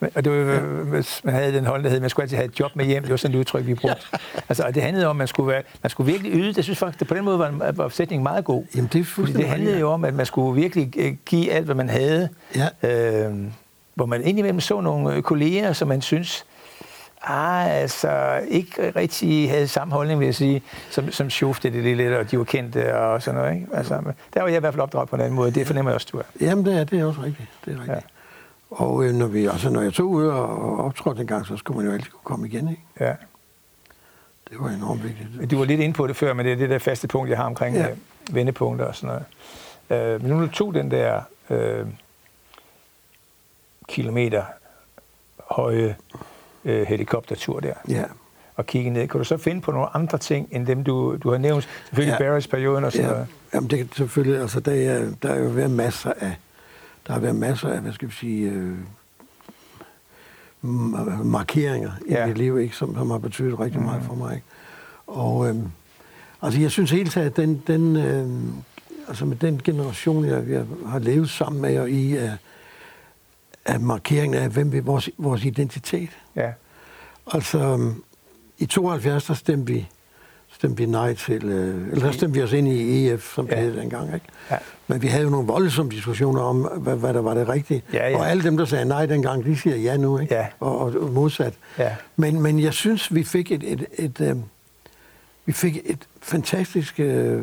[0.00, 0.58] Men- og det var, ja.
[0.60, 3.02] hvis man havde den hold, der hed, man skulle altid have et job med hjem.
[3.02, 4.02] Det var sådan et udtryk, vi brugte.
[4.48, 6.52] Altså, og det handlede om, at man skulle, være, man skulle virkelig yde.
[6.54, 8.64] Det synes faktisk, på den måde var, var sætningen meget god.
[8.76, 9.80] Jamen, det er det handlede rigtigt.
[9.80, 12.28] jo om, at man skulle virkelig øh, give alt, hvad man havde.
[12.82, 13.26] Ja.
[13.26, 13.34] Øh,
[13.94, 16.44] hvor man indimellem så nogle øh, kolleger, som man synes,
[17.22, 22.12] ah, altså, ikke rigtig havde samme holdning, vil jeg sige, som, som sjofte det lidt,
[22.12, 23.54] og de var kendte og sådan noget.
[23.54, 23.66] Ikke?
[23.74, 24.02] Altså,
[24.34, 25.50] der var jeg i hvert fald opdraget på en anden måde.
[25.50, 26.22] Det fornemmer jeg også, du er.
[26.40, 27.48] Jamen, det er, det er også rigtigt.
[27.64, 27.96] Det er rigtigt.
[27.96, 28.17] Ja.
[28.70, 31.76] Og øh, når, vi, altså, når jeg tog ud og optrådte en gang, så skulle
[31.76, 32.82] man jo altid kunne komme igen, ikke?
[33.00, 33.14] Ja.
[34.50, 35.50] Det var enormt vigtigt.
[35.50, 37.38] Du var lidt inde på det før, men det er det der faste punkt, jeg
[37.38, 37.90] har omkring ja.
[37.90, 37.96] Øh,
[38.32, 39.20] vendepunkter og sådan
[39.90, 40.14] noget.
[40.14, 41.86] Øh, men nu du tog den der øh,
[43.88, 44.44] kilometer
[45.50, 45.96] høje
[46.64, 48.04] øh, helikoptertur der, Ja.
[48.56, 51.30] og kigge ned, kan du så finde på nogle andre ting, end dem, du, du
[51.30, 51.68] har nævnt?
[51.84, 52.24] Selvfølgelig ja.
[52.30, 53.12] Barris-perioden og sådan ja.
[53.12, 53.26] noget.
[53.54, 56.32] Jamen, det kan selvfølgelig, altså, der er, der er jo været masser af,
[57.08, 58.78] der har været masser af, hvad skal vi sige, øh,
[61.24, 62.24] markeringer Ja.
[62.24, 64.34] i mit liv, ikke, som, som har betydet rigtig meget for mig.
[64.34, 64.46] Ikke?
[65.06, 65.68] Og øhm,
[66.42, 68.52] altså, jeg synes helt taget, at den, den, øhm,
[69.08, 72.36] altså med den generation, jeg, jeg har levet sammen med og i, af,
[73.64, 76.10] af markeringen af, hvem vi, vores, vores identitet.
[76.36, 76.52] Ja.
[77.32, 78.02] Altså, øhm,
[78.58, 79.88] i 72, der stemte vi,
[80.58, 83.56] stemte vi nej til, øh, eller der stemte vi os ind i EF, som det
[83.56, 83.60] Ja.
[83.60, 84.26] hed dengang, ikke?
[84.50, 84.56] Ja.
[84.86, 87.82] Men vi havde jo nogle voldsomme diskussioner om, hvad, hvad der var det rigtige.
[87.92, 88.18] Ja, ja.
[88.18, 90.34] Og alle dem, der sagde nej dengang, de siger ja nu, ikke?
[90.34, 90.46] Ja.
[90.60, 91.54] Og, og, modsat.
[91.78, 91.96] Ja.
[92.16, 94.42] Men, men jeg synes, vi fik et, et, et, et,
[95.46, 97.42] vi fik et fantastisk øh,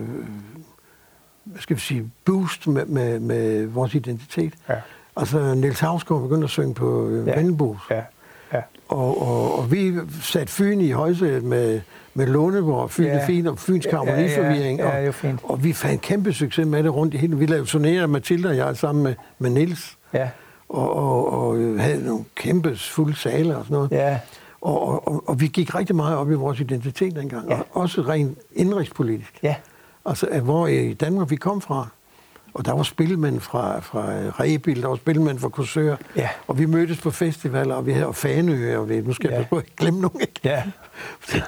[1.44, 4.54] hvad skal vi sige, boost med, med, med vores identitet.
[4.70, 4.76] Ja.
[5.18, 7.36] Altså, Niels Havsgaard begyndte at synge på øh, ja.
[7.36, 7.78] Vennebos.
[7.92, 8.02] Ja.
[8.54, 8.62] Ja.
[8.88, 11.82] Og, og, og vi satte Fyn i højsædet med,
[12.18, 13.28] med Låneborg, Fyn Ja.
[13.30, 13.50] ja.
[13.50, 14.80] Og Fyns Ja, ja, Harmoniforvirring.
[14.80, 17.38] ja, ja, er jo og, og vi fandt kæmpe succes med det rundt i hele.
[17.38, 17.66] Vi lavede
[18.04, 19.98] turnéer, Mathilde og jeg, sammen med, med Nils.
[20.14, 20.30] Ja.
[20.70, 23.92] Og, og, og øh, havde nogle kæmpe fulde sale og sådan noget.
[23.92, 24.20] Ja.
[24.62, 27.50] Og, og, og, vi gik rigtig meget op i vores identitet dengang.
[27.50, 27.56] Ja.
[27.56, 27.62] Ja.
[27.72, 29.40] Og også rent indrigspolitisk.
[29.44, 29.56] Ja.
[30.06, 31.88] Altså, hvor i Danmark vi kom fra.
[32.54, 34.06] Og der var spilmænd fra, fra
[34.40, 35.96] Rebil, der var spilmænd fra Korsør.
[36.16, 36.30] Ja.
[36.48, 39.36] Og vi mødtes på festivaler, og vi havde og Fanø, og vi, nu skal Ja.
[39.36, 40.22] jeg ikke glemme nogen.
[40.22, 40.40] Ikke?
[40.44, 40.64] Ja.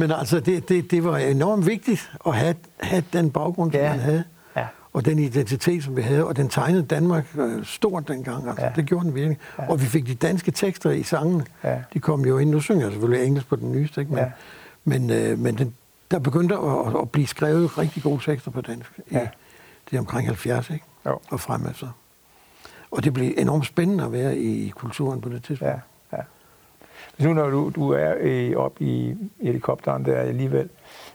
[0.00, 3.90] Men altså, det, det, det var enormt vigtigt at have, have den baggrund, som Ja.
[3.90, 4.24] man havde.
[4.56, 4.66] Ja.
[4.92, 8.48] og den identitet, som vi havde, og den tegnede Danmark øh, stort dengang.
[8.48, 8.72] Altså, ja.
[8.76, 9.38] Det gjorde den virkelig.
[9.58, 9.70] Ja.
[9.70, 11.42] Og vi fik de danske tekster i sangen.
[11.64, 11.78] Ja.
[11.94, 12.50] De kom jo ind.
[12.50, 14.12] Nu synger jeg selvfølgelig engelsk på den nyeste, ikke?
[14.12, 14.30] Men, ja.
[14.84, 15.74] men, øh, men den,
[16.10, 19.00] der begyndte at, at blive skrevet rigtig gode tekster på dansk.
[19.12, 19.22] Ja.
[19.22, 19.26] I,
[19.90, 20.84] det er omkring 70, ikke?
[21.06, 21.18] Jo.
[21.30, 21.86] Og frem altså.
[22.90, 25.72] Og det blev enormt spændende at være i kulturen på det tidspunkt.
[25.74, 25.78] Ja.
[27.20, 30.68] Nu når du, du er op i helikopteren der alligevel,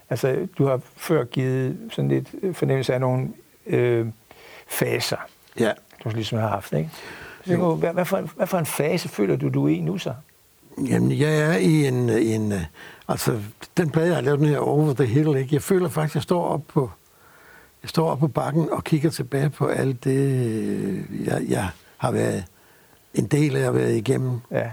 [0.09, 3.29] altså du har før givet sådan lidt fornemmelse af nogle
[3.65, 4.07] øh,
[4.67, 5.17] faser,
[5.59, 5.71] ja.
[6.03, 6.89] du ligesom har haft, ikke?
[7.45, 10.13] Så, hvad, hvad, for, hvad for en fase føler du, du er i nu så?
[10.89, 12.53] Jamen, jeg er i en, en
[13.07, 13.41] altså,
[13.77, 15.55] den plade, jeg har lavet den her Over the Hill, ikke?
[15.55, 16.91] jeg føler faktisk, at jeg står op på,
[17.83, 22.43] jeg står op på bakken og kigger tilbage på alt det, jeg, jeg har været
[23.13, 24.39] en del af at være igennem.
[24.51, 24.71] Ja.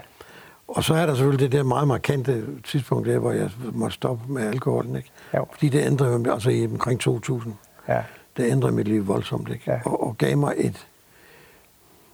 [0.76, 4.32] Og så er der selvfølgelig det der meget markante tidspunkt der, hvor jeg måtte stoppe
[4.32, 4.96] med alkoholen.
[4.96, 5.10] Ikke?
[5.52, 7.54] Fordi det ændrede mig, altså i omkring 2000.
[7.88, 8.02] Ja.
[8.36, 9.64] Det ændrede mit liv voldsomt, ikke?
[9.66, 9.80] Ja.
[9.84, 10.86] Og, og gav mig et,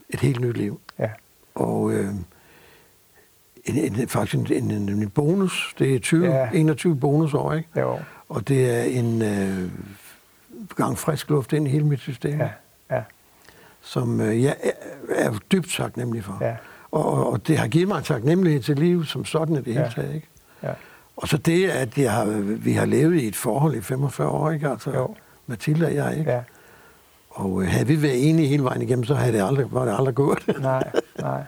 [0.09, 0.81] et helt nyt liv.
[0.99, 1.11] Ja.
[1.55, 2.14] Og øh,
[3.64, 6.51] en, en, faktisk en, en, en bonus, det er 20, ja.
[6.51, 7.68] 21 bonusår, ikke?
[7.77, 7.99] Jo.
[8.29, 9.71] Og det er en øh,
[10.77, 12.40] gang frisk luft ind i hele mit system.
[12.40, 12.51] Ja.
[12.90, 13.03] Ja.
[13.81, 14.71] Som øh, jeg er,
[15.14, 16.38] er dybt taknemmelig for.
[16.40, 16.57] Ja.
[16.90, 19.92] Og, og det har givet mig en taknemmelighed til livet som sådan i det hele
[19.94, 20.29] taget, ikke?
[20.62, 20.72] Ja.
[21.16, 24.51] Og så det, at jeg har, vi har levet i et forhold i 45 år,
[24.51, 24.68] ikke?
[24.68, 25.14] Altså, jo.
[25.46, 26.31] Mathilde og jeg, ikke?
[26.31, 26.40] Ja.
[27.31, 29.94] Og øh, havde vi været enige hele vejen igennem, så havde det aldrig, var det
[29.98, 30.38] aldrig gået.
[30.61, 31.42] nej, nej.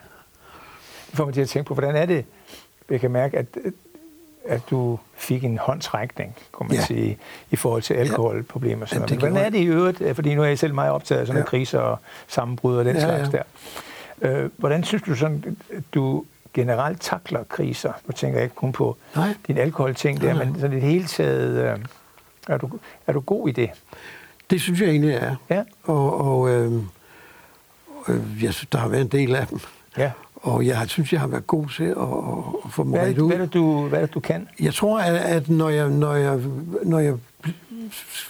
[1.11, 2.25] Det får mig til at tænke på, hvordan er det,
[2.91, 3.47] jeg kan mærke, at,
[4.47, 6.85] at du fik en håndsrækning, kunne man ja.
[6.85, 7.19] sige,
[7.51, 8.87] i forhold til alkoholproblemer.
[8.93, 8.99] Ja.
[8.99, 10.03] Jamen, hvordan er det i øvrigt?
[10.15, 11.47] Fordi nu er jeg selv meget optaget af sådan ja.
[11.47, 11.99] kriser og
[12.29, 13.39] sammenbrud og den ja, slags ja.
[13.39, 13.43] der.
[14.23, 15.57] Øh, hvordan synes du sådan,
[15.95, 17.93] du generelt takler kriser?
[18.07, 19.35] Nu tænker jeg ikke kun på Nej.
[19.47, 20.45] din alkoholting der, Nej.
[20.45, 21.79] men sådan det hele taget, øh,
[22.49, 22.71] er, du,
[23.07, 23.71] er du god i det?
[24.51, 25.37] Det synes jeg egentlig er.
[25.51, 25.63] Ja.
[25.83, 26.73] Og, og øh,
[28.09, 29.61] øh, jeg synes, der har været en del af dem.
[29.99, 30.11] Ja.
[30.37, 31.97] Og jeg synes, jeg har været god til at,
[32.65, 33.27] at få mig ud.
[33.27, 34.49] Hvad er, det, du, hvad er det, du kan?
[34.61, 36.41] Jeg tror, at, at når, jeg, når, jeg,
[36.83, 37.15] når jeg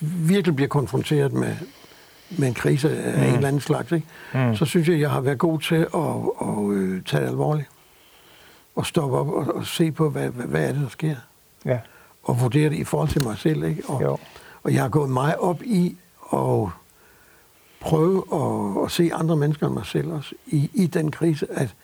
[0.00, 1.57] virkelig bliver konfronteret med,
[2.38, 3.23] med en krise af mm.
[3.23, 4.07] en eller anden slags, ikke?
[4.35, 4.57] Mm.
[4.57, 6.01] så synes jeg, jeg har været god til at, at,
[6.40, 7.69] at, at tage det alvorligt.
[8.77, 11.16] Og stoppe op og, og se på, hvad, hvad, er det, der sker.
[11.64, 11.79] Ja.
[12.23, 13.64] Og vurdere det i forhold til mig selv.
[13.64, 13.83] Ikke?
[13.88, 14.19] Og, jo.
[14.62, 15.97] og jeg har gået meget op i
[16.33, 16.69] at
[17.81, 21.75] prøve at, at se andre mennesker end mig selv også i, i den krise, at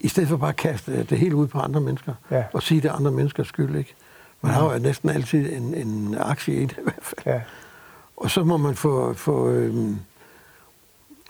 [0.00, 2.44] i stedet for bare at kaste det helt ud på andre mennesker, ja.
[2.52, 3.76] og sige, det er andre menneskers skyld.
[3.76, 3.94] Ikke?
[4.42, 7.20] Man har jo næsten altid en, en aktie i det i hvert fald.
[7.26, 7.40] Ja.
[8.18, 9.98] Og så må man få, få, øhm,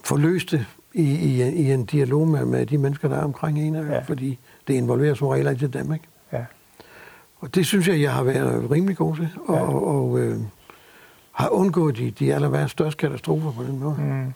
[0.05, 3.59] få løst det i, i, i en dialog med, med de mennesker, der er omkring
[3.59, 3.99] en, ja.
[3.99, 5.93] fordi det involverer som regel ikke dem.
[5.93, 6.05] Ikke?
[6.33, 6.45] Ja.
[7.41, 9.63] Og det synes jeg, jeg har været rimelig god til, og, ja.
[9.63, 10.41] og, og øh,
[11.33, 13.97] har undgået de, de aller værste største katastrofer på den måde.
[13.99, 14.35] Mm.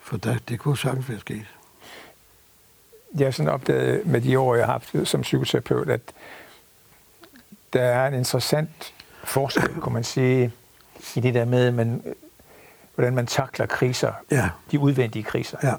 [0.00, 1.46] For der, det kunne sagtens være sket.
[3.18, 6.00] Jeg har sådan opdaget med de år, jeg har haft som psykoterapeut, at
[7.72, 10.52] der er en interessant forskel, kunne man sige,
[11.16, 12.02] i det der med, man,
[12.94, 14.48] hvordan man takler kriser, ja.
[14.70, 15.58] de udvendige kriser.
[15.62, 15.74] Ja.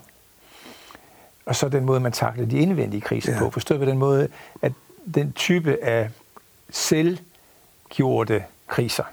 [1.46, 3.40] Og så den måde, man takler de indvendige kriser ja.
[3.40, 3.50] på.
[3.50, 4.28] Forstået på den måde,
[4.62, 4.72] at
[5.16, 6.10] den type af
[6.70, 9.04] selvgjorte kriser,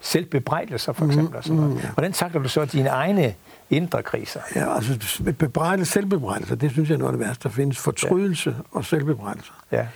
[0.00, 1.74] selvbebrejdelser for eksempel, mm, og sådan noget.
[1.74, 3.34] Mm, hvordan takler du så dine egne
[3.70, 4.40] indre kriser?
[4.54, 7.78] Ja, altså bebrejdelse, selvbebrejdelser, det synes jeg er noget af det værste, der findes.
[7.78, 8.56] Fortrydelse ja.
[8.70, 9.52] og selvbebrejdelser.
[9.72, 9.86] Ja.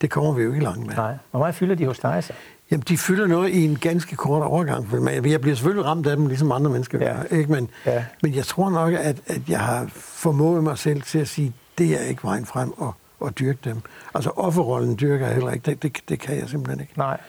[0.00, 0.94] Det kommer vi jo ikke langt med.
[0.94, 1.14] Nej.
[1.30, 2.32] Hvor meget fylder de hos dig så?
[2.72, 5.06] Jamen, de fylder noget i en ganske kort overgang.
[5.24, 7.04] Jeg bliver selvfølgelig ramt af dem, ligesom andre mennesker ja.
[7.04, 7.36] gør.
[7.36, 7.52] Ikke?
[7.52, 8.04] Men, ja.
[8.22, 12.00] men jeg tror nok, at, at jeg har formået mig selv til at sige, det
[12.00, 13.80] er ikke vejen frem og, og dyrke dem.
[14.14, 15.70] Altså offerrollen dyrker jeg heller ikke.
[15.70, 16.98] Det, det, det kan jeg simpelthen ikke.
[16.98, 17.20] Nej.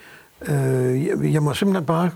[0.42, 2.10] Øh, jeg, jeg må simpelthen bare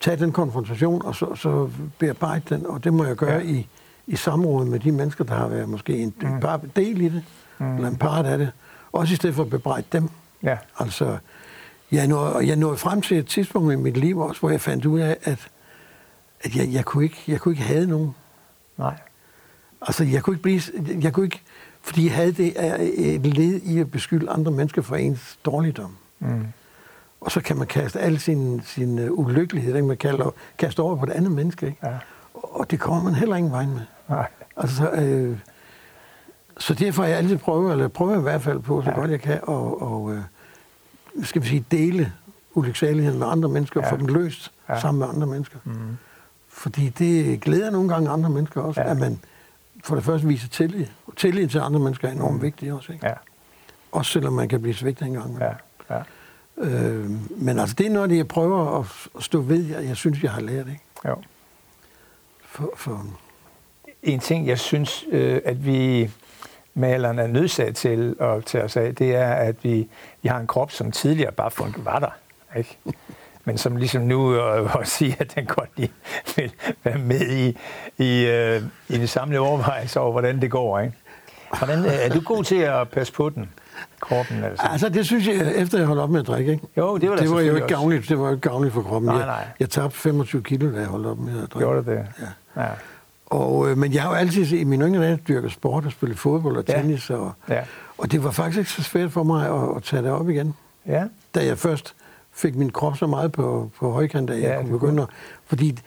[0.00, 3.40] tage den konfrontation og så, så bearbejde den, og det må jeg gøre ja.
[3.40, 3.68] i,
[4.06, 6.40] i samråd med de mennesker, der har været måske en, mm.
[6.40, 7.22] bare del i det,
[7.58, 7.74] mm.
[7.74, 8.50] eller en part af det.
[8.92, 10.08] Også i stedet for at bebrejde dem.
[10.42, 10.56] Ja.
[10.78, 11.18] Altså,
[11.92, 14.84] jeg nåede, jeg nåede frem til et tidspunkt i mit liv også, hvor jeg fandt
[14.84, 15.48] ud af, at,
[16.40, 18.14] at jeg, jeg, kunne ikke, jeg kunne ikke have nogen.
[18.78, 18.94] Nej.
[19.82, 20.60] Altså, jeg kunne ikke blive...
[21.02, 21.42] Jeg kunne ikke,
[21.82, 22.54] fordi jeg havde det
[23.16, 25.96] et led i at beskylde andre mennesker for ens dårligdom.
[26.18, 26.46] Mm.
[27.20, 30.96] Og så kan man kaste al sin, sin uh, ulykkelighed, den man kalder, kaste over
[30.96, 31.66] på et andet menneske.
[31.66, 31.78] Ikke?
[31.82, 31.96] Ja.
[32.34, 33.80] Og det kommer man heller ingen vej med.
[34.08, 34.26] Nej.
[34.56, 35.38] Altså, øh,
[36.58, 38.96] så derfor har jeg altid prøvet, eller prøver i hvert fald på, så ja.
[38.96, 40.22] godt jeg kan, og, og øh,
[41.22, 42.12] skal vi sige, dele
[42.54, 43.86] ulyksaligheden med andre mennesker, ja.
[43.86, 44.80] og få dem løst ja.
[44.80, 45.58] sammen med andre mennesker.
[45.64, 45.96] Mm.
[46.48, 48.90] Fordi det glæder nogle gange andre mennesker også, ja.
[48.90, 49.20] at man
[49.84, 50.86] for det første viser tillid.
[51.06, 52.42] Og tillid til andre mennesker er enormt mm.
[52.42, 52.92] vigtigt også.
[52.92, 53.06] Ikke?
[53.06, 53.14] Ja.
[53.92, 55.38] Også selvom man kan blive svigtet engang.
[55.38, 55.52] Ja.
[55.90, 56.02] Ja.
[56.58, 60.30] Øh, men altså, det er noget, jeg prøver at stå ved, jeg, jeg synes, jeg
[60.30, 60.66] har lært.
[60.68, 60.80] Ikke?
[61.08, 61.16] Jo.
[62.42, 63.06] For, for,
[64.02, 66.10] En ting, jeg synes, øh, at vi
[66.74, 69.88] malerne er nødsat til at tage os af, det er, at vi,
[70.22, 72.16] vi har en krop, som tidligere bare fun- var der.
[72.58, 72.78] Ikke?
[73.44, 75.92] Men som ligesom nu øh, også siger, at den godt lige
[76.36, 76.52] vil
[76.84, 77.58] være med i,
[77.98, 80.80] i, øh, i det samlede overvejelse over, hvordan det går.
[80.80, 80.94] Ikke?
[81.58, 83.50] Hvordan, øh, er du god til at passe på den,
[84.00, 84.44] kroppen?
[84.44, 84.66] Altså?
[84.70, 86.66] altså, det synes jeg, efter jeg holdt op med at drikke, ikke?
[86.76, 89.08] Jo, det var det var jo ikke gavnligt, det var jo ikke gavnligt for kroppen.
[89.10, 89.44] Nej, jeg, nej.
[89.60, 91.58] jeg tabte 25 kilo, da jeg holdt op med at drikke.
[91.58, 92.06] Gjorde det?
[92.56, 92.62] Ja.
[92.62, 92.68] Ja.
[93.34, 96.18] Og, øh, men jeg har jo altid i mine yngre dage dyrket sport og spillet
[96.18, 96.74] fodbold og Ja.
[96.80, 97.10] tennis.
[97.10, 97.60] Og, Ja.
[97.98, 100.54] og det var faktisk ikke så svært for mig at, at tage det op igen.
[100.86, 101.04] ja.
[101.34, 101.94] Da jeg først
[102.32, 105.08] fik min krop så meget på, på højkant, at jeg Ja, kunne begynde at...
[105.46, 105.78] Fordi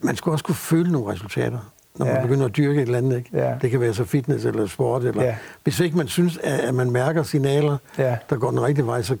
[0.00, 1.58] man skulle også kunne føle nogle resultater,
[1.96, 2.22] når man Ja.
[2.22, 3.16] begynder at dyrke et eller andet.
[3.16, 3.30] Ikke?
[3.32, 3.54] Ja.
[3.62, 5.04] Det kan være så fitness eller sport.
[5.04, 5.36] Eller, Ja.
[5.62, 8.16] Hvis ikke man synes, at, at man mærker signaler, Ja.
[8.30, 9.16] der går den rigtige vej, så,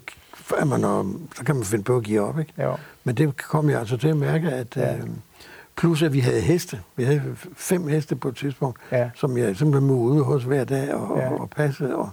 [0.58, 2.38] er man, om- så kan man finde på at give op.
[2.38, 2.52] Ikke?
[2.62, 2.76] Jo.
[3.04, 4.82] Men det kom jeg altså til at mærke, at Ja.
[4.90, 4.96] ja.
[4.96, 5.02] øh,
[5.76, 6.80] plus at vi havde heste.
[6.96, 7.22] Vi havde
[7.56, 9.10] fem heste på et tidspunkt, Ja.
[9.14, 11.30] som jeg simpelthen må ude hos hver dag og, Ja.
[11.30, 11.96] og passe.
[11.96, 12.10] Og,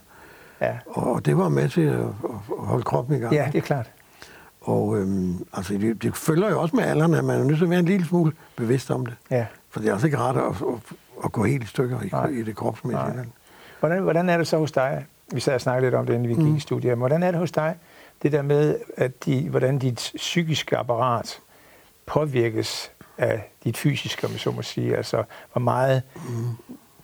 [0.62, 0.78] Ja.
[0.88, 2.06] og det var med til at, at
[2.50, 3.34] holde kroppen i gang.
[3.34, 3.92] ja, det er klart.
[4.62, 7.64] Og øhm, altså, det, det følger jo også med alderen, at man er nødt til
[7.66, 9.16] at være en lille smule bevidst om det.
[9.32, 9.46] Ja.
[9.70, 10.96] For det er altså ikke rart at, at,
[11.26, 12.28] at gå helt i stykker Nej.
[12.30, 13.16] i, i det kropsmæssige.
[13.16, 13.26] Nej.
[13.80, 15.06] Hvordan, hvordan er det så hos dig?
[15.34, 16.56] Vi sad og snakkede lidt om det, inden vi gik Mm.
[16.56, 16.98] i studiet.
[16.98, 17.76] Hvordan er det hos dig,
[18.24, 21.40] det der med, at de, hvordan dit psykiske apparat
[22.06, 24.98] påvirkes af dit fysiske, om jeg så må sige?
[24.98, 26.22] Altså, hvor meget Mm.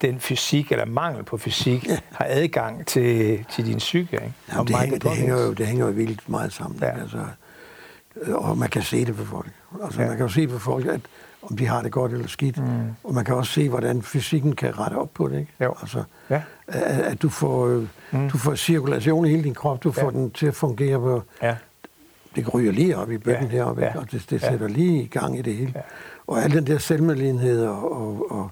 [0.02, 1.98] den fysik, eller mangel på fysik, Ja.
[2.12, 4.34] har adgang til, til din psyke, ikke?
[4.54, 6.80] Jamen, det, hænger, det, hænger jo, det hænger jo vildt meget sammen.
[6.82, 7.00] Ja.
[7.02, 7.20] Altså,
[8.28, 9.48] og man kan se det på folk.
[9.84, 10.08] Altså, Ja.
[10.08, 11.02] Man kan jo se på folk, at,
[11.42, 12.58] om de har det godt eller skidt.
[12.58, 12.68] Mm.
[13.04, 15.40] Og man kan også se, hvordan fysikken kan rette op på det.
[15.40, 15.52] Ikke?
[15.64, 15.76] Jo.
[15.82, 16.42] Altså, Ja.
[16.68, 18.30] at, at du, får, øh, Mm.
[18.30, 19.84] du får cirkulation i hele din krop.
[19.84, 20.10] Du får Ja.
[20.12, 21.24] den til at fungere på...
[21.42, 21.56] Ja.
[22.38, 23.58] Det ryger lige op i bøtten Ja.
[23.58, 23.98] deroppe, Ja.
[24.00, 24.50] og det, det Ja.
[24.50, 25.72] sætter lige i gang i det hele.
[25.76, 25.82] Ja.
[26.28, 28.50] Og al den der selvmedlidenhed og, og, og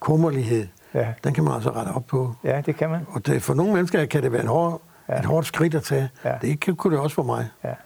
[0.00, 1.06] kummerlighed, Ja.
[1.24, 2.34] den kan man altså rette op på.
[2.44, 3.00] ja, det kan man.
[3.08, 5.14] Og det, for nogle mennesker kan det være en hård, Ja.
[5.14, 5.18] ja.
[5.20, 6.08] et hårdt skridt at tage.
[6.24, 6.30] Ja.
[6.30, 6.38] Ja.
[6.42, 7.48] Det kan, kunne det også for mig.
[7.64, 7.68] Ja.
[7.68, 7.76] Det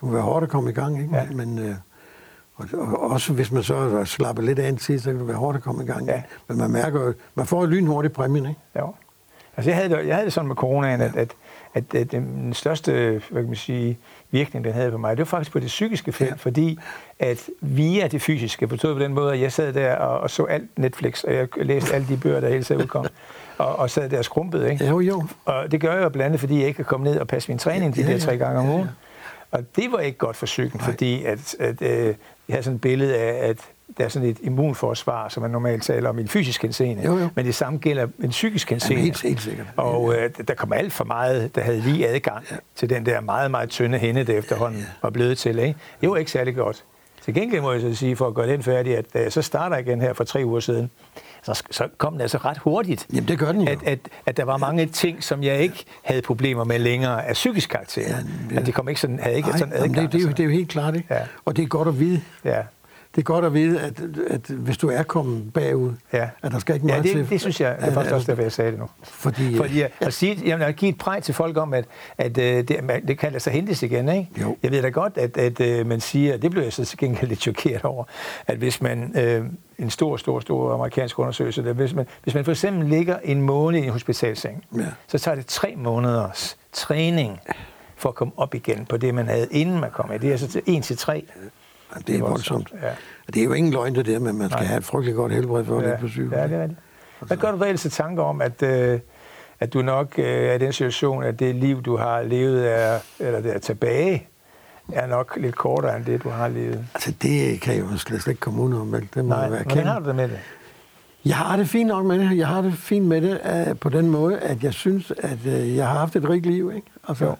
[0.00, 1.16] kunne være hårdt at komme i gang, ikke?
[1.16, 1.24] Ja.
[1.30, 1.74] Men, øh,
[2.56, 5.36] og, og, også hvis man så slapper lidt af en tid, så kan det være
[5.36, 6.06] hårdt at komme i gang.
[6.06, 6.22] Ja.
[6.48, 8.60] Men man mærker man får jo lynhurtigt præmien, ikke?
[8.78, 8.94] Jo.
[9.56, 11.30] Altså jeg havde det, jeg havde det sådan med coronaen, at, at,
[11.74, 12.92] at, at den største
[13.30, 13.98] hvad kan man sige,
[14.30, 16.34] virkning, den havde på mig, det var faktisk på det psykiske felt, ja.
[16.34, 16.36] Ja.
[16.38, 16.78] fordi
[17.18, 20.44] at via det fysiske, forstået på den måde, at jeg sad der og, og så
[20.44, 23.06] alt Netflix, og jeg læste alle de bøger, der hele tiden udkom,
[23.58, 24.86] og, og sad der og skrumpede, ikke?
[24.86, 25.24] Jo, jo.
[25.44, 27.48] Og det gør jeg jo blandt andet, fordi jeg ikke kan komme ned og passe
[27.50, 28.18] min træning de Ja, der ja.
[28.18, 28.76] tre gange om Ja, ja.
[28.78, 28.88] ugen.
[29.50, 30.90] Og det var ikke godt for psyken, Nej.
[30.90, 32.14] fordi at, at, øh, jeg
[32.48, 33.58] havde sådan et billede af, at
[33.98, 37.04] der er sådan et immunforsvar, som man normalt taler om i en fysisk henseende.
[37.04, 37.28] Jo, jo.
[37.34, 39.02] Men det samme gælder en psykisk Jamen, henseende.
[39.02, 39.66] helt, helt sikkert.
[39.76, 42.54] Og øh, der kom alt for meget, der havde lige adgang ja.
[42.54, 42.60] Ja.
[42.76, 44.84] til den der meget, meget tynde hende, der efterhånden ja.
[44.86, 44.90] Ja.
[45.02, 45.58] var blevet til.
[45.58, 45.78] Ikke?
[46.00, 46.84] Det var ikke særlig godt.
[47.24, 49.42] Til gengæld må jeg så sige, for at gøre den færdig, at da jeg så
[49.42, 50.90] starter igen her for tre uger siden,
[51.42, 53.06] så, så kom den altså ret hurtigt.
[53.14, 53.72] Jamen, det gør den jo.
[53.72, 57.32] At, at, at der var mange ting, som jeg ikke havde problemer med længere af
[57.32, 58.02] psykisk karakter.
[58.02, 58.54] Ja, Ja, ja.
[58.54, 58.60] ja.
[58.60, 60.04] At det kom ikke sådan, havde ikke Nej, sådan jamen, adgang.
[60.04, 60.36] det, det, er jo, altså.
[60.36, 61.14] det er jo helt klart, ikke?
[61.14, 61.20] Ja.
[61.44, 62.20] Og det er godt at vide.
[62.44, 62.60] Ja,
[63.14, 64.00] Det er godt at vide, at,
[64.30, 66.28] at hvis du er kommet bagud, ja.
[66.42, 67.30] at der skal ikke ja meget det, til.
[67.30, 68.86] det synes jeg, det er at- faktisk at- også derfor, jeg sagde det nu.
[69.02, 71.84] Fordi, Fordi at, at, sige, jamen, at give et præg til folk om, at,
[72.18, 74.08] at øh, det, man- det kan lade sig hentes igen.
[74.08, 74.28] Ikke?
[74.40, 74.56] Jo.
[74.62, 77.28] Jeg ved da godt, at, at øh, man siger, det blev jeg så til gengæld
[77.28, 78.04] lidt chokeret over,
[78.46, 79.44] at hvis man, øh,
[79.78, 83.42] en stor, stor, stor amerikansk undersøgelse, der, hvis, man, hvis man for eksempel ligger en
[83.42, 84.80] måned i en hospitalseng, Ja.
[85.06, 87.40] så tager det tre måneders træning
[87.96, 90.18] for at komme op igen på det, man havde, inden man kom i.
[90.18, 91.24] Det er altså til 1 til 3.
[91.94, 92.72] Ja, det er voldsomt.
[92.82, 92.88] Ja.
[93.26, 94.66] Det er jo ingen løgn det der, men man skal Nej.
[94.66, 96.28] have et frygteligt godt helbred for at ligge på syg.
[96.32, 96.80] Ja, det er rigtigt.
[97.20, 99.00] Hvad gør du reelt til tanker om, at, øh,
[99.60, 102.98] at du nok øh, er i den situation, at det liv, du har levet, er,
[103.18, 104.28] eller det er tilbage,
[104.92, 106.86] er nok lidt kortere end det, du har levet?
[106.94, 108.92] Altså, det kan jeg jo slet, ikke komme udenom?
[109.14, 110.38] Det må Nej, være hvordan har du det med det?
[111.24, 112.38] Jeg har det fint nok med det.
[112.38, 115.76] Jeg har det fint med det uh, på den måde, at jeg synes, at uh,
[115.76, 116.86] jeg har haft et rigt liv, ikke?
[117.08, 117.34] Altså, Jo.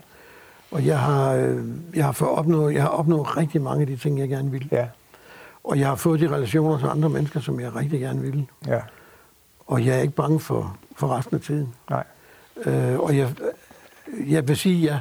[0.70, 4.18] Og jeg har, uh, jeg, har opnået, jeg har opnået rigtig mange af de ting,
[4.18, 4.68] jeg gerne ville.
[4.72, 4.86] Ja,
[5.64, 8.46] Og jeg har fået de relationer til andre mennesker, som jeg rigtig gerne ville.
[8.66, 8.80] ja,
[9.66, 11.74] Og jeg er ikke bange for, for resten af tiden.
[11.90, 12.04] nej,
[12.66, 13.34] Øh, og jeg,
[14.26, 14.98] jeg vil sige, at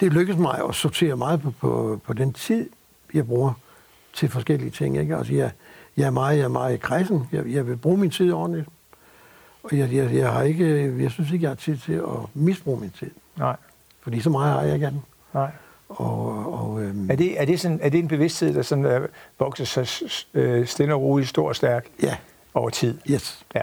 [0.00, 2.70] det lykkedes mig at sortere meget på, på, på den tid,
[3.14, 3.52] jeg bruger
[4.12, 4.96] til forskellige ting.
[4.98, 5.16] Ikke?
[5.16, 5.50] Altså, jeg,
[5.96, 7.28] jeg, er meget, jeg er meget kredsen.
[7.32, 8.68] Jeg, jeg vil bruge min tid ordentligt.
[9.62, 12.80] Og jeg, jeg, jeg, har ikke, jeg synes ikke, jeg har tid til at misbruge
[12.80, 13.10] min tid.
[13.36, 13.56] nej,
[14.04, 15.02] Fordi så meget har jeg ikke af den.
[15.34, 15.50] nej.
[15.88, 19.08] Og, og, øhm, Er det, er det, sådan, er det en bevidsthed, der sådan, øh,
[19.38, 19.86] vokser sig
[20.34, 22.16] øh, stille og roligt, stor og stærk ja,
[22.54, 22.98] over tid?
[23.10, 23.44] yes.
[23.54, 23.60] Ja.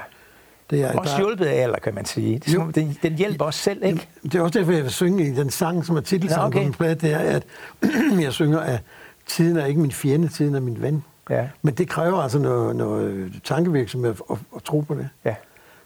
[0.69, 2.39] Det er, Også der- hjulpet af alder, kan man sige.
[2.39, 2.71] Det Jo.
[2.75, 4.07] den, den hjælper os selv, ikke?
[4.23, 6.71] Det er også derfor, jeg vil synge i den sang, som er titelsang Nå, okay.
[6.71, 7.43] på plade, det er, at
[8.25, 8.79] jeg synger, at
[9.27, 11.03] tiden er ikke min fjende, tiden er min ven.
[11.29, 11.47] Ja.
[11.61, 15.09] Men det kræver altså noget, noget tankevirksomhed at, at tro på det.
[15.25, 15.35] Ja.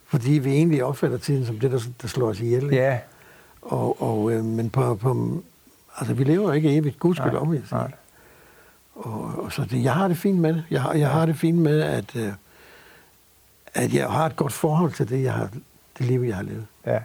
[0.07, 2.63] Fordi vi egentlig opfatter tiden som det, der, der slår os ihjel.
[2.63, 2.75] ikke?
[2.75, 2.97] Ja.
[3.65, 5.41] Og, og, øh, men på, på,
[5.97, 6.99] altså, vi lever ikke evigt.
[6.99, 7.91] Gud skal lov, nej.
[8.95, 10.63] Og, og så det, jeg har det fint med det.
[10.71, 12.31] Jeg har, jeg har det fint med, at, øh,
[13.73, 15.49] at jeg har et godt forhold til det, jeg har,
[15.97, 16.65] det liv, jeg har levet.
[16.85, 16.99] Ja.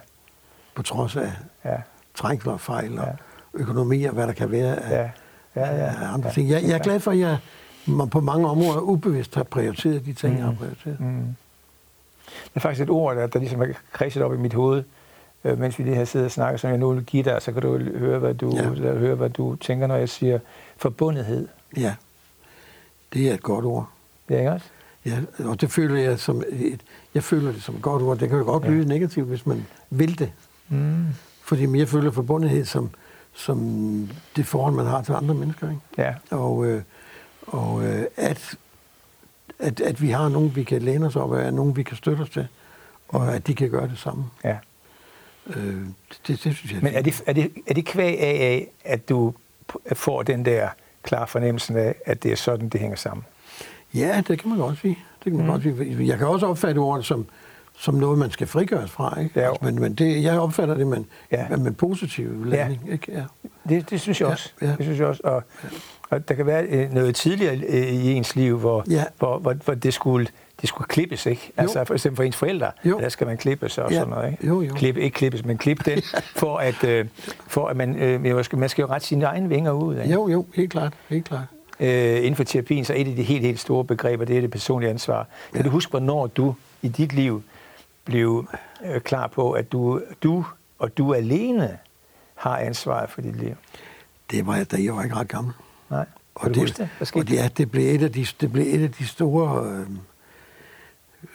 [0.75, 1.31] På trods af
[1.65, 1.75] Ja.
[2.15, 3.11] trængsler og fejl og Ja.
[3.53, 5.09] økonomi og hvad der kan være af, Ja.
[5.55, 5.85] Ja, ja.
[5.85, 6.33] af andre ja.
[6.33, 6.49] ting.
[6.49, 7.37] Jeg, jeg er glad for, at jeg
[7.85, 10.99] må på mange områder ubevidst har prioriteret de ting, jeg har prioriteret.
[10.99, 11.35] Mm.
[12.23, 14.83] Det er faktisk et ord, der, der ligesom er kredset op i mit hoved,
[15.43, 17.51] øh, mens vi lige har siddet og snakket, som jeg nu vil give dig, så
[17.51, 18.63] kan du høre, hvad du, Ja.
[18.93, 20.39] høre, hvad du tænker, når jeg siger
[20.77, 21.47] forbundethed.
[21.77, 21.95] Ja,
[23.13, 23.89] det er et godt ord.
[24.29, 24.65] Det er ikke også?
[25.05, 26.81] Ja, og det føler jeg som et,
[27.13, 28.17] jeg føler det som et godt ord.
[28.17, 28.69] Det kan jo godt Ja.
[28.69, 30.31] lyde negativt, hvis man vil det.
[30.69, 31.05] Mm.
[31.43, 32.89] Fordi jeg føler forbundethed som,
[33.33, 33.59] som
[34.35, 35.69] det forhold, man har til andre mennesker.
[35.69, 35.81] Ikke?
[35.97, 36.13] Ja.
[36.37, 36.81] Og, øh,
[37.47, 38.55] og øh, at,
[39.59, 42.21] at, at vi har nogen, vi kan læne os op af, nogen, vi kan støtte
[42.21, 42.47] os til,
[43.07, 44.23] og at de kan gøre det samme.
[44.43, 44.57] ja.
[45.47, 45.55] Øh,
[46.27, 49.33] det, det synes jeg Men er det, er, det, er det kvæg af, at du
[49.93, 50.69] får den der
[51.03, 53.25] klare fornemmelse af, at det er sådan, det hænger sammen?
[53.93, 54.97] Ja, det kan man godt sige.
[55.23, 55.51] Det kan man mm.
[55.51, 56.07] godt sige.
[56.07, 57.25] Jeg kan også opfatte ordet som,
[57.77, 59.19] som noget, man skal frigøres fra.
[59.19, 59.39] Ikke?
[59.39, 59.55] Ja, jo.
[59.61, 61.45] Men men det, jeg opfatter det med, Ja.
[61.49, 61.55] ja.
[61.55, 62.91] med positiv landing.
[62.91, 63.11] Ikke?
[63.11, 63.23] Ja.
[63.69, 64.51] Det, det synes jeg Ja, også.
[64.61, 64.67] ja.
[64.67, 65.21] Det synes jeg også.
[65.23, 65.43] Og,
[66.09, 69.03] og der kan være øh, noget tidligere øh, i ens liv, hvor, Ja.
[69.17, 70.27] hvor, hvor, hvor det skulle
[70.61, 71.51] det skulle klippes, ikke?
[71.57, 71.61] Jo.
[71.61, 72.99] Altså for eksempel for ens forældre, Jo.
[72.99, 73.95] der skal man klippes og Ja.
[73.97, 74.47] sådan noget, ikke?
[74.47, 74.73] Jo, jo.
[74.73, 76.01] Klippe, ikke klippes, men klippe den,
[76.41, 77.05] for at, øh,
[77.47, 80.13] for at man, øh, man skal- man skal jo rette sine egne vinger ud, ikke?
[80.13, 80.93] Jo, jo, helt klart.
[81.09, 81.45] Helt klart.
[81.79, 84.51] øh, inden for terapien, så et af de helt, helt store begreber, det er det
[84.51, 85.27] personlige ansvar.
[85.53, 85.65] Kan Ja.
[85.65, 87.43] du huske, hvornår du i dit liv
[88.05, 88.47] blev
[88.85, 90.45] øh, klar på, at du, du
[90.79, 91.77] og du alene
[92.35, 93.53] har ansvaret for dit liv?
[94.31, 95.53] Det var, da jeg var ikke ret gammel.
[95.89, 96.05] Nej.
[96.35, 96.89] Og Kan du det, huske det?
[96.97, 99.07] Hvad skete og det, ja, det blev et af de, det blev et af de
[99.07, 99.85] store, øh,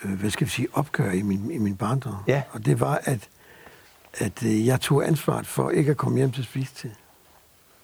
[0.03, 2.15] hvad skal vi sige, opgør i min, i min barndom.
[2.27, 2.43] Ja.
[2.51, 3.29] Og det var, at,
[4.15, 6.91] at øh, jeg tog ansvaret for ikke at komme hjem til spisetid,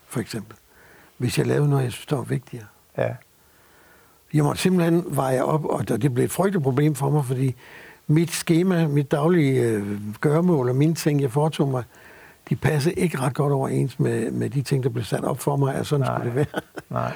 [0.08, 0.56] for eksempel.
[1.18, 2.66] Hvis jeg lavede noget, jeg synes, der var vigtigere.
[2.98, 3.14] Ja.
[4.34, 7.54] Jeg måtte simpelthen veje op, og det blev et frygteligt problem for mig, fordi
[8.06, 11.84] mit schema, mit daglige øh, gørmål og mine ting, jeg foretog mig,
[12.48, 15.56] de passede ikke ret godt overens med, med de ting, der blev sat op for
[15.56, 16.18] mig, at sådan Nej.
[16.18, 16.62] skulle det være.
[16.90, 17.12] Nej.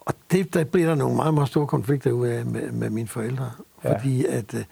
[0.00, 3.08] Og det, der blev der nogle meget, meget store konflikter ud af med, med mine
[3.08, 3.50] forældre.
[3.84, 3.92] Ja.
[3.92, 4.64] Fordi at, øh,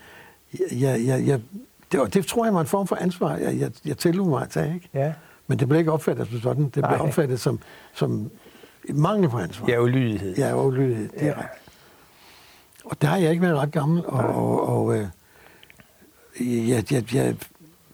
[0.83, 1.41] jeg, jeg, jeg,
[1.93, 4.43] det, var, det tror jeg var en form for ansvar, jeg, jeg, jeg tillod mig
[4.43, 4.89] at tage, ikke?
[4.95, 5.13] Ja.
[5.47, 6.65] Men det blev ikke opfattet som sådan.
[6.65, 6.99] Det blev Nej.
[6.99, 7.59] opfattet som,
[7.95, 8.31] som
[8.89, 9.67] mangel på ansvar.
[9.69, 10.37] Ja, ulydighed.
[10.37, 11.09] Ja, ulydighed.
[11.09, 11.31] Det er Ja.
[11.41, 11.47] ja.
[12.85, 14.27] Og der har jeg ikke været ret gammel, og, Nej.
[14.33, 15.07] og, og øh,
[16.69, 17.37] jeg, jeg, jeg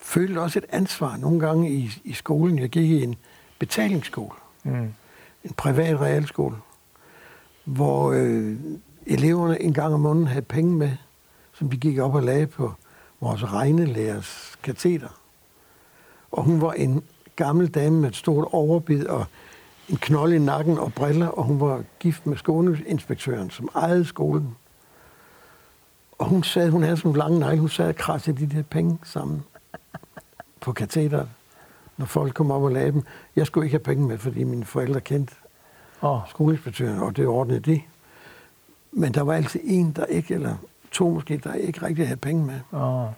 [0.00, 2.58] følte også et ansvar nogle gange i, i skolen.
[2.58, 3.14] Jeg gik i en
[3.58, 4.30] betalingsskole,
[4.64, 4.72] Mm.
[5.44, 6.56] en privat realskole,
[7.64, 8.56] hvor øh,
[9.06, 10.90] eleverne en gang om måneden havde penge med,
[11.58, 12.72] som de gik op og lagde på
[13.20, 15.08] vores regnelærers kateter.
[16.32, 17.02] Og hun var en
[17.36, 19.26] gammel dame med et stort overbid og
[19.88, 24.56] en knold i nakken og briller, og hun var gift med skoleinspektøren, som ejede skolen.
[26.18, 28.62] Og hun sad, hun havde sådan nogle lange negle, hun sad og krassede de der
[28.62, 29.44] penge sammen
[30.60, 31.28] på katheteret,
[31.96, 33.02] når folk kom op og lagde dem.
[33.36, 35.34] Jeg skulle ikke have penge med, fordi mine forældre kendte
[36.00, 36.20] Oh.
[36.28, 37.80] skoleinspektøren, og det ordnede de.
[38.92, 40.56] Men der var altid en, der ikke, eller
[40.96, 42.60] to måske, der ikke rigtig havde penge med.
[42.72, 43.08] Oh.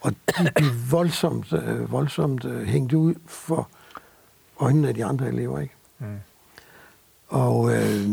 [0.00, 3.68] Og de blev voldsomt, øh, voldsomt øh, hængt ud for
[4.60, 5.60] øjnene af de andre elever.
[5.60, 5.74] Ikke?
[5.98, 6.06] Mm.
[7.28, 8.08] Og øh,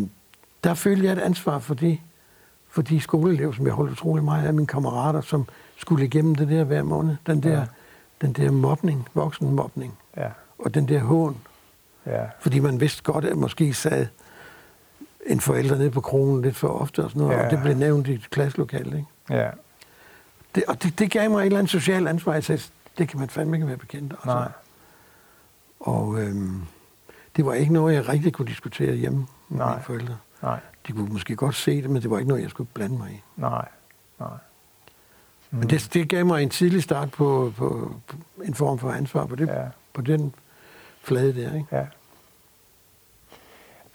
[0.64, 1.98] der følte jeg et ansvar for de,
[2.70, 5.48] for de skoleelever, som jeg holdt utrolig meget af, mine kammerater, som
[5.78, 7.16] skulle igennem det der hver måned.
[7.28, 7.66] Den der, ja.
[8.22, 10.30] den der mobning, voksenmobning, Ja.
[10.58, 11.38] og den der hån.
[12.06, 12.26] Ja.
[12.40, 14.08] Fordi man vidste godt, at måske sad
[15.26, 17.46] en forælder nede på kronen lidt for ofte og sådan noget, Ja.
[17.46, 18.98] og det blev nævnt i et klasselokale.
[18.98, 19.08] Ikke?
[19.42, 19.50] Ja.
[20.56, 22.34] Det, og det, det gav mig et eller andet socialt ansvar.
[22.34, 22.62] Jeg sagde,
[22.98, 24.14] det kan man fandme ikke være bekendt.
[24.14, 24.26] Altså.
[24.28, 24.52] Nej.
[25.80, 26.62] Og øhm,
[27.36, 29.70] det var ikke noget, jeg rigtig kunne diskutere hjemme med Nej.
[29.74, 30.18] mine forældre.
[30.42, 30.60] Nej.
[30.88, 33.12] De kunne måske godt se det, men det var ikke noget, jeg skulle blande mig
[33.12, 33.22] i.
[33.42, 33.68] Nej.
[34.20, 34.30] Nej.
[35.52, 35.58] Mm.
[35.60, 39.26] Men det, det gav mig en tidlig start på, på, på en form for ansvar
[39.26, 39.64] på, det, ja.
[39.94, 40.34] på den
[41.04, 41.56] flade der.
[41.56, 41.68] Ikke?
[41.72, 41.86] Ja.